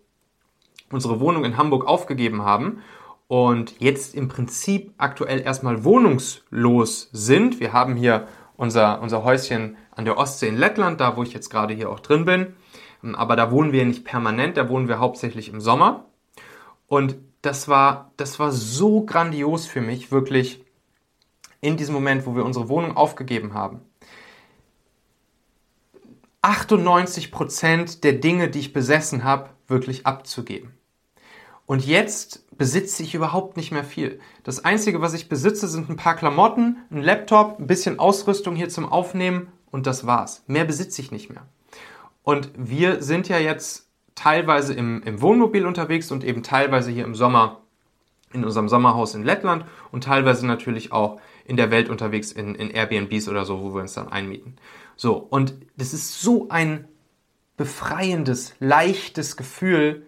unsere 0.91 1.19
Wohnung 1.19 1.45
in 1.45 1.57
Hamburg 1.57 1.85
aufgegeben 1.85 2.43
haben 2.43 2.81
und 3.27 3.75
jetzt 3.79 4.15
im 4.15 4.27
Prinzip 4.27 4.93
aktuell 4.97 5.41
erstmal 5.41 5.83
wohnungslos 5.83 7.09
sind. 7.11 7.59
Wir 7.59 7.73
haben 7.73 7.95
hier 7.95 8.27
unser, 8.57 9.01
unser 9.01 9.23
Häuschen 9.23 9.77
an 9.91 10.05
der 10.05 10.17
Ostsee 10.17 10.47
in 10.47 10.57
Lettland, 10.57 11.01
da 11.01 11.17
wo 11.17 11.23
ich 11.23 11.33
jetzt 11.33 11.49
gerade 11.49 11.73
hier 11.73 11.89
auch 11.89 11.99
drin 11.99 12.25
bin. 12.25 12.53
Aber 13.15 13.35
da 13.35 13.51
wohnen 13.51 13.71
wir 13.71 13.85
nicht 13.85 14.05
permanent, 14.05 14.57
da 14.57 14.69
wohnen 14.69 14.87
wir 14.87 14.99
hauptsächlich 14.99 15.49
im 15.49 15.59
Sommer. 15.59 16.05
Und 16.87 17.17
das 17.41 17.67
war, 17.67 18.11
das 18.17 18.39
war 18.39 18.51
so 18.51 19.01
grandios 19.05 19.65
für 19.65 19.81
mich, 19.81 20.11
wirklich 20.11 20.63
in 21.59 21.77
diesem 21.77 21.93
Moment, 21.93 22.25
wo 22.25 22.35
wir 22.35 22.45
unsere 22.45 22.69
Wohnung 22.69 22.95
aufgegeben 22.97 23.53
haben. 23.53 23.81
98 26.41 27.31
Prozent 27.31 28.03
der 28.03 28.13
Dinge, 28.13 28.49
die 28.49 28.59
ich 28.59 28.73
besessen 28.73 29.23
habe, 29.23 29.49
wirklich 29.67 30.07
abzugeben. 30.07 30.73
Und 31.67 31.85
jetzt 31.85 32.45
besitze 32.57 33.03
ich 33.03 33.13
überhaupt 33.13 33.57
nicht 33.57 33.71
mehr 33.71 33.83
viel. 33.83 34.19
Das 34.43 34.65
Einzige, 34.65 35.01
was 35.01 35.13
ich 35.13 35.29
besitze, 35.29 35.67
sind 35.67 35.89
ein 35.89 35.95
paar 35.95 36.15
Klamotten, 36.15 36.77
ein 36.89 37.01
Laptop, 37.01 37.59
ein 37.59 37.67
bisschen 37.67 37.99
Ausrüstung 37.99 38.55
hier 38.55 38.69
zum 38.69 38.91
Aufnehmen 38.91 39.51
und 39.69 39.87
das 39.87 40.05
war's. 40.05 40.43
Mehr 40.47 40.65
besitze 40.65 41.01
ich 41.01 41.11
nicht 41.11 41.29
mehr. 41.29 41.45
Und 42.23 42.51
wir 42.55 43.01
sind 43.01 43.29
ja 43.29 43.37
jetzt 43.37 43.90
teilweise 44.15 44.73
im, 44.73 45.01
im 45.03 45.21
Wohnmobil 45.21 45.65
unterwegs 45.65 46.11
und 46.11 46.23
eben 46.23 46.43
teilweise 46.43 46.91
hier 46.91 47.05
im 47.05 47.15
Sommer 47.15 47.61
in 48.33 48.45
unserem 48.45 48.69
Sommerhaus 48.69 49.13
in 49.15 49.23
Lettland 49.23 49.65
und 49.91 50.05
teilweise 50.05 50.45
natürlich 50.47 50.91
auch 50.91 51.19
in 51.45 51.57
der 51.57 51.71
Welt 51.71 51.89
unterwegs 51.89 52.31
in, 52.31 52.55
in 52.55 52.69
Airbnbs 52.69 53.27
oder 53.27 53.45
so, 53.45 53.61
wo 53.61 53.73
wir 53.73 53.81
uns 53.81 53.93
dann 53.93 54.09
einmieten. 54.09 54.55
So, 54.95 55.15
und 55.17 55.55
das 55.75 55.93
ist 55.93 56.21
so 56.21 56.47
ein 56.49 56.87
befreiendes, 57.57 58.55
leichtes 58.59 59.35
Gefühl, 59.35 60.05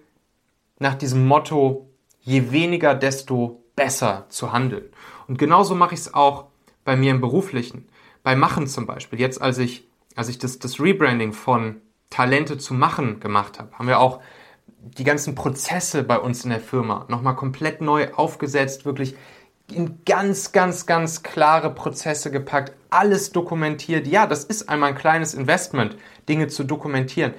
nach 0.79 0.95
diesem 0.95 1.27
Motto, 1.27 1.89
je 2.21 2.51
weniger, 2.51 2.95
desto 2.95 3.63
besser 3.75 4.25
zu 4.29 4.53
handeln. 4.53 4.85
Und 5.27 5.37
genauso 5.37 5.75
mache 5.75 5.93
ich 5.93 6.01
es 6.01 6.13
auch 6.13 6.45
bei 6.83 6.95
mir 6.95 7.11
im 7.11 7.21
Beruflichen. 7.21 7.87
Bei 8.23 8.35
Machen 8.35 8.67
zum 8.67 8.85
Beispiel. 8.85 9.19
Jetzt, 9.19 9.41
als 9.41 9.57
ich, 9.57 9.87
als 10.15 10.29
ich 10.29 10.37
das, 10.39 10.59
das 10.59 10.79
Rebranding 10.79 11.33
von 11.33 11.81
Talente 12.13 12.59
zu 12.59 12.75
Machen 12.75 13.19
gemacht 13.19 13.57
habe, 13.59 13.71
haben 13.73 13.87
wir 13.87 13.99
auch 13.99 14.21
die 14.67 15.03
ganzen 15.03 15.33
Prozesse 15.33 16.03
bei 16.03 16.19
uns 16.19 16.43
in 16.43 16.51
der 16.51 16.59
Firma 16.59 17.05
nochmal 17.09 17.35
komplett 17.35 17.81
neu 17.81 18.13
aufgesetzt, 18.13 18.85
wirklich 18.85 19.15
in 19.71 19.99
ganz, 20.05 20.51
ganz, 20.51 20.85
ganz 20.85 21.23
klare 21.23 21.73
Prozesse 21.73 22.29
gepackt, 22.29 22.73
alles 22.91 23.31
dokumentiert. 23.31 24.05
Ja, 24.05 24.27
das 24.27 24.43
ist 24.43 24.69
einmal 24.69 24.89
ein 24.89 24.97
kleines 24.97 25.33
Investment, 25.33 25.97
Dinge 26.29 26.49
zu 26.49 26.63
dokumentieren 26.63 27.33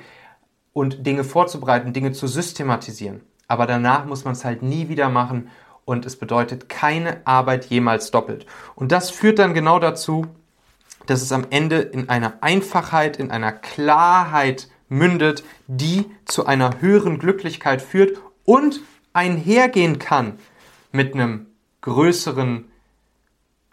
und 0.72 1.06
Dinge 1.06 1.22
vorzubereiten, 1.22 1.92
Dinge 1.92 2.10
zu 2.10 2.26
systematisieren. 2.26 3.20
Aber 3.46 3.66
danach 3.66 4.06
muss 4.06 4.24
man 4.24 4.32
es 4.32 4.44
halt 4.44 4.62
nie 4.62 4.88
wieder 4.88 5.08
machen 5.08 5.50
und 5.84 6.04
es 6.04 6.18
bedeutet 6.18 6.68
keine 6.68 7.24
Arbeit 7.26 7.66
jemals 7.66 8.10
doppelt. 8.10 8.46
Und 8.74 8.90
das 8.90 9.10
führt 9.10 9.38
dann 9.38 9.54
genau 9.54 9.78
dazu, 9.78 10.26
dass 11.06 11.22
es 11.22 11.32
am 11.32 11.46
Ende 11.50 11.78
in 11.78 12.08
einer 12.08 12.38
Einfachheit, 12.40 13.16
in 13.16 13.30
einer 13.30 13.52
Klarheit 13.52 14.68
mündet, 14.88 15.44
die 15.66 16.06
zu 16.24 16.46
einer 16.46 16.80
höheren 16.80 17.18
Glücklichkeit 17.18 17.82
führt 17.82 18.18
und 18.44 18.80
einhergehen 19.12 19.98
kann 19.98 20.38
mit 20.92 21.14
einem 21.14 21.46
größeren 21.80 22.66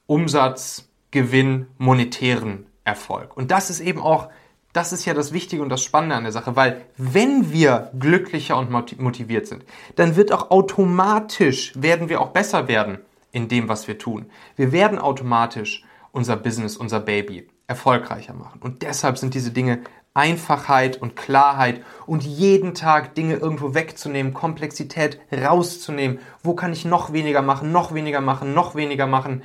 Umsatz, 0.08 0.90
Gewinn, 1.12 1.68
monetären 1.78 2.66
Erfolg. 2.84 3.36
Und 3.36 3.52
das 3.52 3.70
ist 3.70 3.80
eben 3.80 4.00
auch 4.00 4.30
das 4.74 4.94
ist 4.94 5.06
ja 5.06 5.14
das 5.14 5.34
Wichtige 5.34 5.62
und 5.62 5.70
das 5.70 5.84
Spannende 5.84 6.16
an 6.16 6.24
der 6.24 6.32
Sache, 6.32 6.56
weil 6.56 6.86
wenn 6.98 7.52
wir 7.52 7.92
glücklicher 7.98 8.58
und 8.58 8.70
motiviert 8.72 9.48
sind, 9.48 9.66
dann 9.96 10.16
wird 10.16 10.32
auch 10.32 10.50
automatisch, 10.50 11.74
werden 11.76 12.10
wir 12.10 12.22
auch 12.22 12.30
besser 12.30 12.68
werden 12.68 13.00
in 13.32 13.48
dem, 13.48 13.68
was 13.68 13.88
wir 13.88 13.98
tun. 13.98 14.28
Wir 14.56 14.72
werden 14.72 14.98
automatisch 14.98 15.84
unser 16.12 16.38
Business, 16.38 16.78
unser 16.78 17.00
Baby 17.00 17.48
erfolgreicher 17.68 18.34
machen. 18.34 18.62
Und 18.62 18.82
deshalb 18.82 19.18
sind 19.18 19.34
diese 19.34 19.52
Dinge 19.52 19.82
Einfachheit 20.14 21.02
und 21.02 21.16
Klarheit 21.16 21.84
und 22.06 22.24
jeden 22.24 22.74
Tag 22.74 23.16
Dinge 23.16 23.36
irgendwo 23.36 23.74
wegzunehmen, 23.74 24.34
Komplexität 24.34 25.20
rauszunehmen. 25.32 26.20
Wo 26.44 26.54
kann 26.54 26.74
ich 26.74 26.84
noch 26.84 27.14
weniger 27.14 27.42
machen, 27.42 27.72
noch 27.72 27.94
weniger 27.94 28.20
machen, 28.20 28.54
noch 28.54 28.76
weniger 28.76 29.08
machen? 29.08 29.42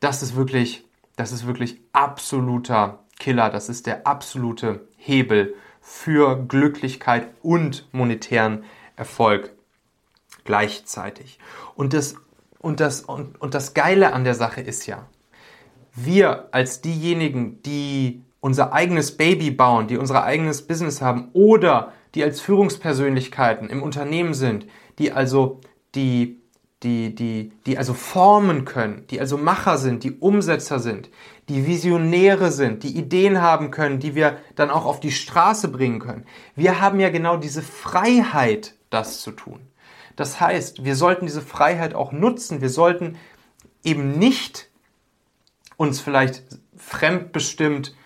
Das 0.00 0.22
ist 0.22 0.36
wirklich, 0.36 0.84
das 1.16 1.32
ist 1.32 1.46
wirklich 1.46 1.80
absoluter 1.92 3.00
Killer. 3.18 3.50
Das 3.50 3.68
ist 3.68 3.86
der 3.86 4.06
absolute 4.06 4.88
Hebel 4.96 5.54
für 5.82 6.46
Glücklichkeit 6.46 7.28
und 7.42 7.86
monetären 7.92 8.64
Erfolg 8.96 9.52
gleichzeitig. 10.44 11.38
Und 11.74 11.92
das, 11.92 12.14
und 12.58 12.80
das, 12.80 13.02
und, 13.02 13.38
und 13.40 13.54
das 13.54 13.74
Geile 13.74 14.14
an 14.14 14.24
der 14.24 14.34
Sache 14.34 14.62
ist 14.62 14.86
ja, 14.86 15.06
wir 15.94 16.48
als 16.52 16.80
diejenigen, 16.80 17.62
die 17.62 18.22
unser 18.40 18.72
eigenes 18.72 19.16
Baby 19.16 19.50
bauen, 19.50 19.86
die 19.86 19.98
unser 19.98 20.24
eigenes 20.24 20.66
Business 20.66 21.02
haben 21.02 21.28
oder 21.32 21.92
die 22.14 22.24
als 22.24 22.40
Führungspersönlichkeiten 22.40 23.68
im 23.68 23.82
Unternehmen 23.82 24.34
sind, 24.34 24.66
die 24.98 25.12
also 25.12 25.60
die 25.94 26.40
die, 26.82 27.14
die, 27.14 27.52
die 27.66 27.76
also 27.76 27.92
formen 27.92 28.64
können, 28.64 29.06
die 29.10 29.20
also 29.20 29.36
Macher 29.36 29.76
sind, 29.76 30.02
die 30.02 30.12
Umsetzer 30.12 30.78
sind, 30.78 31.10
die 31.48 31.66
Visionäre 31.66 32.50
sind, 32.50 32.84
die 32.84 32.96
Ideen 32.96 33.42
haben 33.42 33.70
können, 33.70 33.98
die 33.98 34.14
wir 34.14 34.38
dann 34.54 34.70
auch 34.70 34.86
auf 34.86 35.00
die 35.00 35.10
Straße 35.10 35.68
bringen 35.68 35.98
können. 35.98 36.24
Wir 36.56 36.80
haben 36.80 36.98
ja 36.98 37.10
genau 37.10 37.36
diese 37.36 37.60
Freiheit, 37.60 38.76
das 38.88 39.20
zu 39.20 39.32
tun. 39.32 39.60
Das 40.16 40.40
heißt, 40.40 40.84
wir 40.84 40.96
sollten 40.96 41.26
diese 41.26 41.42
Freiheit 41.42 41.94
auch 41.94 42.12
nutzen. 42.12 42.60
Wir 42.60 42.70
sollten 42.70 43.16
eben 43.84 44.18
nicht 44.18 44.69
uns 45.80 45.98
vielleicht 45.98 46.42
fremdbestimmt 46.76 47.96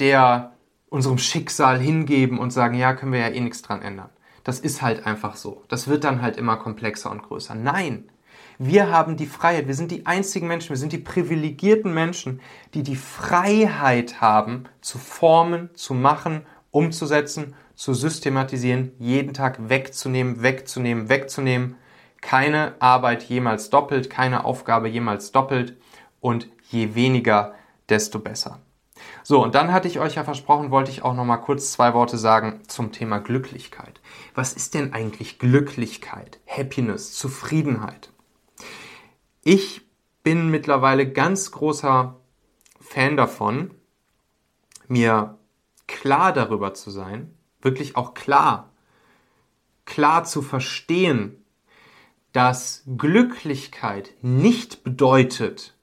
der 0.00 0.52
unserem 0.90 1.16
Schicksal 1.16 1.80
hingeben 1.80 2.38
und 2.38 2.50
sagen, 2.50 2.76
ja, 2.76 2.92
können 2.92 3.12
wir 3.12 3.20
ja 3.20 3.28
eh 3.28 3.40
nichts 3.40 3.62
dran 3.62 3.80
ändern. 3.80 4.10
Das 4.44 4.60
ist 4.60 4.82
halt 4.82 5.06
einfach 5.06 5.36
so. 5.36 5.64
Das 5.68 5.88
wird 5.88 6.04
dann 6.04 6.20
halt 6.20 6.36
immer 6.36 6.58
komplexer 6.58 7.10
und 7.10 7.22
größer. 7.22 7.54
Nein, 7.54 8.10
wir 8.58 8.90
haben 8.90 9.16
die 9.16 9.24
Freiheit. 9.24 9.66
Wir 9.66 9.74
sind 9.74 9.92
die 9.92 10.04
einzigen 10.04 10.46
Menschen, 10.46 10.68
wir 10.68 10.76
sind 10.76 10.92
die 10.92 10.98
privilegierten 10.98 11.94
Menschen, 11.94 12.42
die 12.74 12.82
die 12.82 12.96
Freiheit 12.96 14.20
haben, 14.20 14.64
zu 14.82 14.98
formen, 14.98 15.70
zu 15.74 15.94
machen, 15.94 16.42
umzusetzen, 16.70 17.54
zu 17.74 17.94
systematisieren, 17.94 18.92
jeden 18.98 19.32
Tag 19.32 19.70
wegzunehmen, 19.70 20.42
wegzunehmen, 20.42 21.08
wegzunehmen. 21.08 21.76
Keine 22.20 22.74
Arbeit 22.78 23.22
jemals 23.22 23.70
doppelt, 23.70 24.10
keine 24.10 24.44
Aufgabe 24.44 24.88
jemals 24.88 25.32
doppelt 25.32 25.78
und 26.20 26.50
je 26.70 26.94
weniger, 26.94 27.54
desto 27.88 28.18
besser. 28.18 28.60
So, 29.22 29.42
und 29.42 29.54
dann 29.54 29.72
hatte 29.72 29.88
ich 29.88 29.98
euch 29.98 30.14
ja 30.14 30.24
versprochen, 30.24 30.70
wollte 30.70 30.90
ich 30.90 31.02
auch 31.02 31.14
noch 31.14 31.24
mal 31.24 31.36
kurz 31.36 31.72
zwei 31.72 31.94
Worte 31.94 32.18
sagen 32.18 32.62
zum 32.66 32.92
Thema 32.92 33.18
Glücklichkeit. 33.18 34.00
Was 34.34 34.52
ist 34.52 34.74
denn 34.74 34.92
eigentlich 34.92 35.38
Glücklichkeit, 35.38 36.40
Happiness, 36.46 37.12
Zufriedenheit? 37.12 38.10
Ich 39.42 39.82
bin 40.22 40.50
mittlerweile 40.50 41.10
ganz 41.10 41.50
großer 41.52 42.16
Fan 42.80 43.16
davon, 43.16 43.72
mir 44.88 45.38
klar 45.86 46.32
darüber 46.32 46.74
zu 46.74 46.90
sein, 46.90 47.34
wirklich 47.60 47.96
auch 47.96 48.14
klar, 48.14 48.70
klar 49.84 50.24
zu 50.24 50.42
verstehen, 50.42 51.44
dass 52.32 52.82
Glücklichkeit 52.96 54.14
nicht 54.20 54.84
bedeutet, 54.84 55.75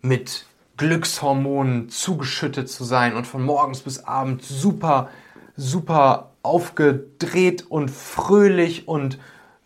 mit 0.00 0.46
Glückshormonen 0.76 1.88
zugeschüttet 1.88 2.70
zu 2.70 2.84
sein 2.84 3.16
und 3.16 3.26
von 3.26 3.42
morgens 3.42 3.80
bis 3.80 4.04
abends 4.04 4.48
super, 4.48 5.08
super 5.56 6.30
aufgedreht 6.42 7.66
und 7.68 7.90
fröhlich 7.90 8.86
und 8.86 9.18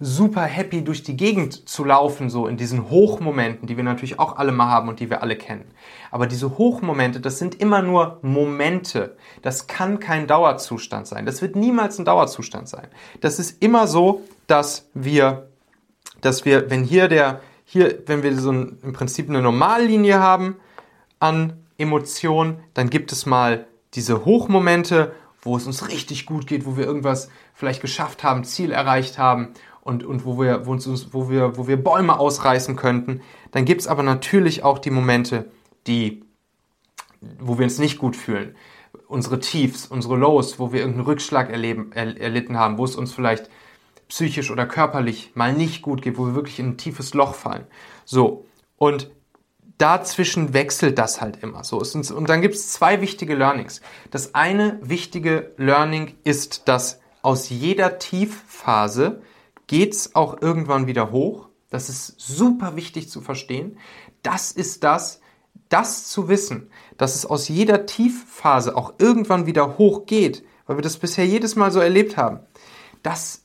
super 0.03 0.42
happy 0.42 0.83
durch 0.83 1.03
die 1.03 1.16
Gegend 1.16 1.68
zu 1.68 1.85
laufen, 1.85 2.29
so 2.29 2.49
in 2.49 2.57
diesen 2.57 2.90
Hochmomenten, 2.90 3.68
die 3.68 3.77
wir 3.77 3.85
natürlich 3.85 4.18
auch 4.18 4.37
alle 4.37 4.51
mal 4.51 4.66
haben 4.66 4.88
und 4.88 4.99
die 4.99 5.11
wir 5.11 5.23
alle 5.23 5.37
kennen. 5.37 5.71
Aber 6.11 6.27
diese 6.27 6.59
Hochmomente, 6.59 7.21
das 7.21 7.38
sind 7.38 7.55
immer 7.61 7.83
nur 7.83 8.18
Momente. 8.23 9.16
Das 9.42 9.68
kann 9.68 10.01
kein 10.01 10.27
Dauerzustand 10.27 11.07
sein. 11.07 11.25
Das 11.25 11.40
wird 11.40 11.55
niemals 11.55 11.99
ein 11.99 12.05
Dauerzustand 12.05 12.68
sein. 12.68 12.88
Das 13.21 13.38
ist 13.38 13.62
immer 13.62 13.87
so, 13.87 14.23
dass 14.49 14.88
wir, 14.92 15.49
dass 16.21 16.45
wir, 16.45 16.68
wenn 16.68 16.83
hier 16.83 17.07
der, 17.07 17.40
hier, 17.73 18.03
wenn 18.05 18.23
wir 18.23 18.39
so 18.39 18.53
ein, 18.53 18.79
im 18.83 18.93
Prinzip 18.93 19.31
eine 19.31 19.41
Normallinie 19.41 20.21
haben, 20.21 20.57
an 21.21 21.55
Emotionen, 21.79 22.59
dann 22.75 22.91
gibt 22.91 23.13
es 23.13 23.25
mal 23.25 23.67
diese 23.95 24.27
Hochmomente, 24.27 25.15
wo 25.41 25.57
es 25.57 25.67
uns 25.67 25.89
richtig 25.89 26.27
gut 26.27 26.47
geht, 26.47 26.67
wo 26.67 26.77
wir 26.77 26.85
irgendwas 26.85 27.31
vielleicht 27.55 27.81
geschafft 27.81 28.25
haben, 28.25 28.45
Ziel 28.45 28.73
erreicht 28.73 29.17
haben 29.17 29.55
und, 29.81 30.05
und 30.05 30.27
wo, 30.27 30.39
wir, 30.39 30.67
wo, 30.67 30.73
uns, 30.73 31.15
wo, 31.15 31.31
wir, 31.31 31.57
wo 31.57 31.67
wir 31.67 31.83
Bäume 31.83 32.19
ausreißen 32.19 32.77
könnten. 32.77 33.23
Dann 33.53 33.65
gibt 33.65 33.81
es 33.81 33.87
aber 33.87 34.03
natürlich 34.03 34.65
auch 34.65 34.79
die 34.79 34.91
Momente, 34.91 35.51
die, 35.87 36.25
wo 37.41 37.57
wir 37.57 37.65
uns 37.65 37.79
nicht 37.79 37.97
gut 37.97 38.17
fühlen. 38.17 38.55
Unsere 39.09 39.41
Tiefs, 39.41 39.87
unsere 39.87 40.17
Lows, 40.17 40.59
wo 40.59 40.73
wir 40.73 40.81
irgendeinen 40.81 41.07
Rückschlag 41.07 41.49
erleben, 41.49 41.91
er, 41.95 42.21
erlitten 42.21 42.59
haben, 42.59 42.77
wo 42.77 42.85
es 42.85 42.97
uns 42.97 43.15
vielleicht 43.15 43.49
psychisch 44.12 44.51
oder 44.51 44.66
körperlich 44.66 45.33
mal 45.35 45.55
nicht 45.55 45.81
gut 45.81 46.03
geht, 46.03 46.18
wo 46.18 46.27
wir 46.27 46.35
wirklich 46.35 46.59
in 46.59 46.68
ein 46.68 46.77
tiefes 46.77 47.14
Loch 47.14 47.35
fallen. 47.35 47.66
So, 48.05 48.44
und 48.77 49.11
dazwischen 49.79 50.53
wechselt 50.53 50.98
das 50.98 51.22
halt 51.22 51.42
immer 51.42 51.64
so. 51.64 51.79
Und 51.79 52.29
dann 52.29 52.42
gibt 52.42 52.55
es 52.55 52.72
zwei 52.72 53.01
wichtige 53.01 53.35
Learnings. 53.35 53.81
Das 54.11 54.35
eine 54.35 54.79
wichtige 54.83 55.55
Learning 55.57 56.14
ist, 56.25 56.68
dass 56.68 57.01
aus 57.22 57.48
jeder 57.48 57.98
Tiefphase 57.98 59.22
geht 59.66 59.94
es 59.94 60.14
auch 60.14 60.42
irgendwann 60.42 60.87
wieder 60.87 61.11
hoch. 61.11 61.48
Das 61.70 61.88
ist 61.88 62.20
super 62.20 62.77
wichtig 62.77 63.09
zu 63.09 63.22
verstehen. 63.22 63.79
Das 64.22 64.53
ist 64.53 64.85
das, 64.85 65.22
das 65.70 66.07
zu 66.09 66.29
wissen, 66.29 66.70
dass 66.98 67.14
es 67.14 67.25
aus 67.25 67.48
jeder 67.48 67.87
Tiefphase 67.87 68.77
auch 68.77 68.92
irgendwann 68.98 69.46
wieder 69.46 69.79
hoch 69.79 70.05
geht, 70.05 70.44
weil 70.66 70.77
wir 70.77 70.83
das 70.83 70.98
bisher 70.98 71.27
jedes 71.27 71.57
Mal 71.57 71.70
so 71.70 71.81
erlebt 71.81 72.18
haben. 72.18 72.40
Das, 73.03 73.41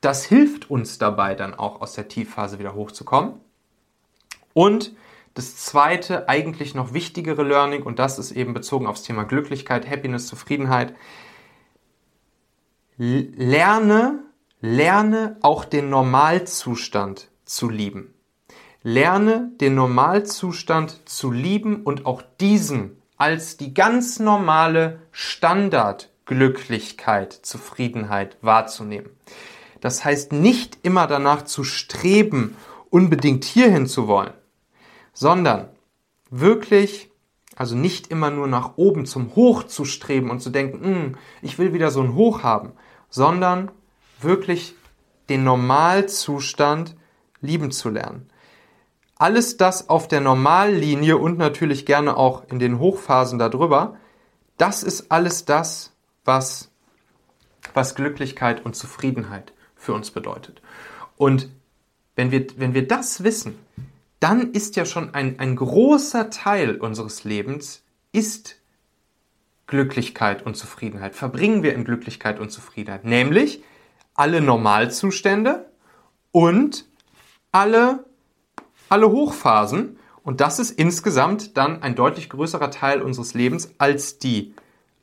das 0.00 0.24
hilft 0.24 0.70
uns 0.70 0.98
dabei, 0.98 1.34
dann 1.34 1.54
auch 1.54 1.80
aus 1.80 1.94
der 1.94 2.08
Tiefphase 2.08 2.58
wieder 2.58 2.74
hochzukommen. 2.74 3.34
Und 4.54 4.92
das 5.34 5.56
zweite, 5.56 6.28
eigentlich 6.28 6.74
noch 6.74 6.92
wichtigere 6.92 7.42
Learning, 7.42 7.82
und 7.82 7.98
das 7.98 8.18
ist 8.18 8.32
eben 8.32 8.54
bezogen 8.54 8.86
aufs 8.86 9.02
Thema 9.02 9.24
Glücklichkeit, 9.24 9.88
Happiness, 9.88 10.26
Zufriedenheit. 10.26 10.94
Lerne, 12.96 14.24
lerne 14.60 15.36
auch 15.40 15.64
den 15.64 15.88
Normalzustand 15.88 17.30
zu 17.44 17.70
lieben. 17.70 18.14
Lerne 18.82 19.52
den 19.60 19.74
Normalzustand 19.74 21.08
zu 21.08 21.30
lieben 21.30 21.84
und 21.84 22.06
auch 22.06 22.22
diesen 22.40 23.00
als 23.16 23.56
die 23.58 23.74
ganz 23.74 24.18
normale 24.18 25.02
Standardglücklichkeit, 25.12 27.34
Zufriedenheit 27.34 28.38
wahrzunehmen. 28.40 29.10
Das 29.80 30.04
heißt 30.04 30.32
nicht 30.32 30.78
immer 30.82 31.06
danach 31.06 31.42
zu 31.42 31.64
streben, 31.64 32.56
unbedingt 32.90 33.44
hierhin 33.44 33.86
zu 33.86 34.08
wollen, 34.08 34.32
sondern 35.12 35.68
wirklich, 36.30 37.10
also 37.56 37.76
nicht 37.76 38.08
immer 38.08 38.30
nur 38.30 38.46
nach 38.46 38.76
oben 38.76 39.06
zum 39.06 39.34
Hoch 39.34 39.64
zu 39.64 39.84
streben 39.84 40.30
und 40.30 40.40
zu 40.40 40.50
denken, 40.50 40.84
hm, 40.84 41.18
ich 41.42 41.58
will 41.58 41.72
wieder 41.72 41.90
so 41.90 42.02
ein 42.02 42.14
Hoch 42.14 42.42
haben, 42.42 42.72
sondern 43.08 43.70
wirklich 44.20 44.74
den 45.28 45.44
Normalzustand 45.44 46.96
lieben 47.40 47.70
zu 47.70 47.88
lernen. 47.88 48.28
Alles 49.16 49.56
das 49.56 49.88
auf 49.88 50.08
der 50.08 50.20
Normallinie 50.20 51.16
und 51.16 51.38
natürlich 51.38 51.86
gerne 51.86 52.16
auch 52.16 52.44
in 52.48 52.58
den 52.58 52.78
Hochphasen 52.78 53.38
darüber, 53.38 53.96
das 54.56 54.82
ist 54.82 55.12
alles 55.12 55.44
das, 55.44 55.92
was, 56.24 56.70
was 57.74 57.94
Glücklichkeit 57.94 58.64
und 58.64 58.76
Zufriedenheit 58.76 59.52
für 59.80 59.94
uns 59.94 60.10
bedeutet. 60.10 60.60
Und 61.16 61.48
wenn 62.14 62.30
wir, 62.30 62.46
wenn 62.58 62.74
wir 62.74 62.86
das 62.86 63.24
wissen, 63.24 63.58
dann 64.20 64.52
ist 64.52 64.76
ja 64.76 64.84
schon 64.84 65.14
ein, 65.14 65.40
ein 65.40 65.56
großer 65.56 66.30
Teil 66.30 66.76
unseres 66.76 67.24
Lebens 67.24 67.82
ist 68.12 68.56
Glücklichkeit 69.66 70.44
und 70.44 70.56
Zufriedenheit. 70.56 71.14
Verbringen 71.14 71.62
wir 71.62 71.74
in 71.74 71.84
Glücklichkeit 71.84 72.38
und 72.38 72.50
Zufriedenheit. 72.50 73.04
Nämlich 73.04 73.62
alle 74.14 74.40
Normalzustände 74.40 75.70
und 76.32 76.84
alle, 77.52 78.04
alle 78.88 79.10
Hochphasen. 79.10 79.98
Und 80.22 80.42
das 80.42 80.58
ist 80.58 80.72
insgesamt 80.72 81.56
dann 81.56 81.82
ein 81.82 81.94
deutlich 81.94 82.28
größerer 82.28 82.70
Teil 82.70 83.00
unseres 83.00 83.32
Lebens 83.32 83.72
als 83.78 84.18
die, 84.18 84.54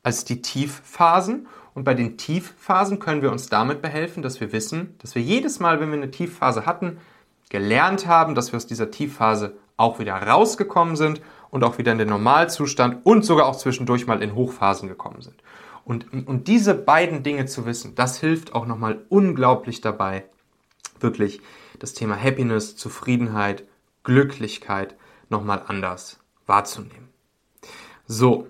als 0.04 0.24
die 0.24 0.42
Tiefphasen. 0.42 1.48
Und 1.78 1.84
bei 1.84 1.94
den 1.94 2.16
Tiefphasen 2.18 2.98
können 2.98 3.22
wir 3.22 3.30
uns 3.30 3.50
damit 3.50 3.82
behelfen, 3.82 4.20
dass 4.20 4.40
wir 4.40 4.50
wissen, 4.50 4.96
dass 4.98 5.14
wir 5.14 5.22
jedes 5.22 5.60
Mal, 5.60 5.78
wenn 5.78 5.90
wir 5.90 5.96
eine 5.96 6.10
Tiefphase 6.10 6.66
hatten, 6.66 6.98
gelernt 7.50 8.08
haben, 8.08 8.34
dass 8.34 8.50
wir 8.50 8.56
aus 8.56 8.66
dieser 8.66 8.90
Tiefphase 8.90 9.54
auch 9.76 10.00
wieder 10.00 10.14
rausgekommen 10.14 10.96
sind 10.96 11.20
und 11.50 11.62
auch 11.62 11.78
wieder 11.78 11.92
in 11.92 11.98
den 11.98 12.08
Normalzustand 12.08 13.06
und 13.06 13.24
sogar 13.24 13.46
auch 13.46 13.54
zwischendurch 13.54 14.08
mal 14.08 14.24
in 14.24 14.34
Hochphasen 14.34 14.88
gekommen 14.88 15.22
sind. 15.22 15.36
Und, 15.84 16.12
und 16.26 16.48
diese 16.48 16.74
beiden 16.74 17.22
Dinge 17.22 17.46
zu 17.46 17.64
wissen, 17.64 17.94
das 17.94 18.18
hilft 18.18 18.56
auch 18.56 18.66
nochmal 18.66 19.04
unglaublich 19.08 19.80
dabei, 19.80 20.24
wirklich 20.98 21.40
das 21.78 21.92
Thema 21.92 22.20
Happiness, 22.20 22.74
Zufriedenheit, 22.74 23.62
Glücklichkeit 24.02 24.96
nochmal 25.28 25.62
anders 25.68 26.18
wahrzunehmen. 26.44 27.08
So. 28.08 28.48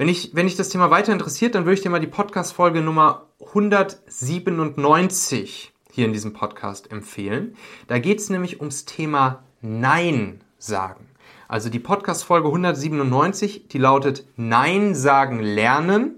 Wenn 0.00 0.08
ich, 0.08 0.30
wenn 0.32 0.46
dich 0.46 0.56
das 0.56 0.70
Thema 0.70 0.90
weiter 0.90 1.12
interessiert, 1.12 1.54
dann 1.54 1.66
würde 1.66 1.74
ich 1.74 1.82
dir 1.82 1.90
mal 1.90 2.00
die 2.00 2.06
Podcast-Folge 2.06 2.80
Nummer 2.80 3.26
197 3.48 5.74
hier 5.92 6.06
in 6.06 6.14
diesem 6.14 6.32
Podcast 6.32 6.90
empfehlen. 6.90 7.54
Da 7.86 7.98
geht 7.98 8.18
es 8.18 8.30
nämlich 8.30 8.60
ums 8.60 8.86
Thema 8.86 9.42
Nein 9.60 10.40
sagen. 10.56 11.06
Also 11.48 11.68
die 11.68 11.80
Podcast-Folge 11.80 12.48
197, 12.48 13.68
die 13.68 13.76
lautet 13.76 14.24
Nein 14.36 14.94
sagen 14.94 15.40
lernen. 15.40 16.14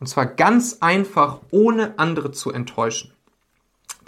Und 0.00 0.06
zwar 0.06 0.24
ganz 0.24 0.78
einfach, 0.80 1.40
ohne 1.50 1.98
andere 1.98 2.32
zu 2.32 2.50
enttäuschen. 2.50 3.12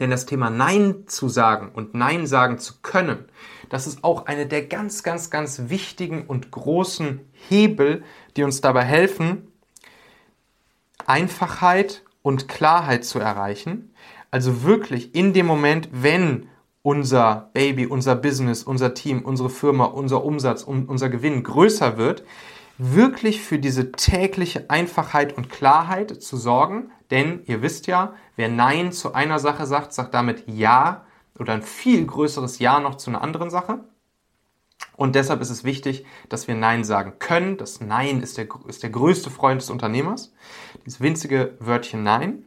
Denn 0.01 0.11
das 0.11 0.27
Thema 0.27 0.51
Nein 0.51 1.05
zu 1.07 1.29
sagen 1.29 1.71
und 1.73 1.95
Nein 1.95 2.27
sagen 2.27 2.59
zu 2.59 2.75
können, 2.83 3.27
das 3.69 3.87
ist 3.87 4.03
auch 4.03 4.27
eine 4.27 4.47
der 4.47 4.65
ganz, 4.65 5.03
ganz, 5.03 5.31
ganz 5.31 5.69
wichtigen 5.69 6.27
und 6.27 6.51
großen 6.51 7.21
Hebel, 7.49 8.03
die 8.37 8.43
uns 8.43 8.61
dabei 8.61 8.83
helfen, 8.83 9.47
Einfachheit 11.07 12.03
und 12.23 12.49
Klarheit 12.49 13.05
zu 13.05 13.19
erreichen. 13.19 13.95
Also 14.31 14.63
wirklich 14.63 15.15
in 15.15 15.33
dem 15.33 15.47
Moment, 15.47 15.89
wenn 15.93 16.49
unser 16.83 17.51
Baby, 17.53 17.87
unser 17.87 18.17
Business, 18.17 18.63
unser 18.63 18.95
Team, 18.95 19.23
unsere 19.23 19.51
Firma, 19.51 19.85
unser 19.85 20.25
Umsatz, 20.25 20.63
unser 20.63 21.11
Gewinn 21.11 21.43
größer 21.43 21.99
wird, 21.99 22.25
wirklich 22.81 23.43
für 23.43 23.59
diese 23.59 23.93
tägliche 23.93 24.71
Einfachheit 24.71 25.37
und 25.37 25.51
Klarheit 25.51 26.23
zu 26.23 26.37
sorgen. 26.37 26.91
Denn 27.11 27.43
ihr 27.45 27.63
wisst 27.63 27.87
ja, 27.87 28.15
wer 28.37 28.49
Nein 28.49 28.93
zu 28.93 29.15
einer 29.15 29.39
Sache 29.39 29.67
sagt, 29.67 29.93
sagt 29.93 30.15
damit 30.15 30.45
Ja 30.47 31.05
oder 31.39 31.53
ein 31.53 31.63
viel 31.63 32.05
größeres 32.07 32.59
Ja 32.59 32.81
noch 32.81 32.97
zu 32.97 33.11
einer 33.11 33.23
anderen 33.23 33.51
Sache. 33.51 33.81
Und 34.97 35.15
deshalb 35.15 35.41
ist 35.41 35.51
es 35.51 35.65
wichtig, 35.65 36.05
dass 36.29 36.49
wir 36.49 36.55
Nein 36.55 36.85
sagen 36.85 37.15
können. 37.19 37.57
Das 37.57 37.81
Nein 37.81 38.23
ist 38.23 38.39
der, 38.39 38.49
ist 38.67 38.83
der 38.83 38.91
größte 38.91 39.31
Freund 39.31 39.61
des 39.61 39.71
Unternehmers. 39.71 40.33
Dieses 40.85 41.01
winzige 41.01 41.57
Wörtchen 41.59 42.03
Nein. 42.03 42.45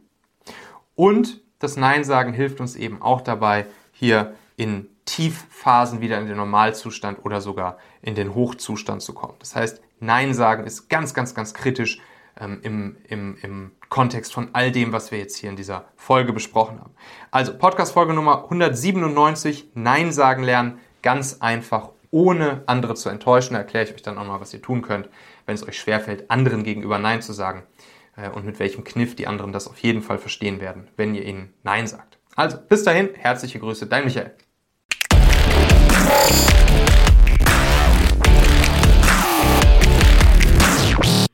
Und 0.94 1.42
das 1.58 1.76
Nein 1.76 2.04
sagen 2.04 2.32
hilft 2.32 2.60
uns 2.60 2.76
eben 2.76 3.02
auch 3.02 3.20
dabei, 3.20 3.66
hier 3.92 4.34
in 4.56 4.88
Tiefphasen 5.04 6.00
wieder 6.00 6.18
in 6.18 6.26
den 6.26 6.36
Normalzustand 6.36 7.24
oder 7.24 7.40
sogar 7.40 7.78
in 8.02 8.14
den 8.14 8.34
Hochzustand 8.34 9.02
zu 9.02 9.12
kommen. 9.12 9.34
Das 9.38 9.54
heißt, 9.54 9.80
Nein 10.00 10.34
sagen 10.34 10.64
ist 10.64 10.88
ganz, 10.88 11.14
ganz, 11.14 11.34
ganz 11.34 11.54
kritisch 11.54 12.00
ähm, 12.38 12.60
im, 12.62 12.96
im, 13.08 13.36
im 13.42 13.72
Kontext 13.88 14.32
von 14.32 14.50
all 14.52 14.72
dem, 14.72 14.92
was 14.92 15.10
wir 15.10 15.18
jetzt 15.18 15.36
hier 15.36 15.50
in 15.50 15.56
dieser 15.56 15.86
Folge 15.96 16.32
besprochen 16.32 16.80
haben. 16.80 16.94
Also 17.30 17.56
Podcast-Folge 17.56 18.12
Nummer 18.12 18.44
197, 18.44 19.70
Nein 19.74 20.12
sagen 20.12 20.42
lernen, 20.42 20.78
ganz 21.02 21.38
einfach, 21.40 21.90
ohne 22.10 22.62
andere 22.66 22.94
zu 22.94 23.08
enttäuschen. 23.08 23.54
Da 23.54 23.60
erkläre 23.60 23.84
ich 23.84 23.94
euch 23.94 24.02
dann 24.02 24.18
auch 24.18 24.26
mal, 24.26 24.40
was 24.40 24.54
ihr 24.54 24.62
tun 24.62 24.82
könnt, 24.82 25.08
wenn 25.46 25.54
es 25.54 25.66
euch 25.66 25.78
schwerfällt, 25.78 26.30
anderen 26.30 26.64
gegenüber 26.64 26.98
Nein 26.98 27.22
zu 27.22 27.32
sagen 27.32 27.64
äh, 28.16 28.30
und 28.30 28.44
mit 28.44 28.58
welchem 28.58 28.84
Kniff 28.84 29.14
die 29.16 29.26
anderen 29.26 29.52
das 29.52 29.68
auf 29.68 29.78
jeden 29.78 30.02
Fall 30.02 30.18
verstehen 30.18 30.60
werden, 30.60 30.88
wenn 30.96 31.14
ihr 31.14 31.24
ihnen 31.24 31.54
Nein 31.62 31.86
sagt. 31.86 32.18
Also, 32.36 32.58
bis 32.68 32.82
dahin, 32.82 33.10
herzliche 33.14 33.60
Grüße, 33.60 33.86
dein 33.86 34.04
Michael. 34.04 34.34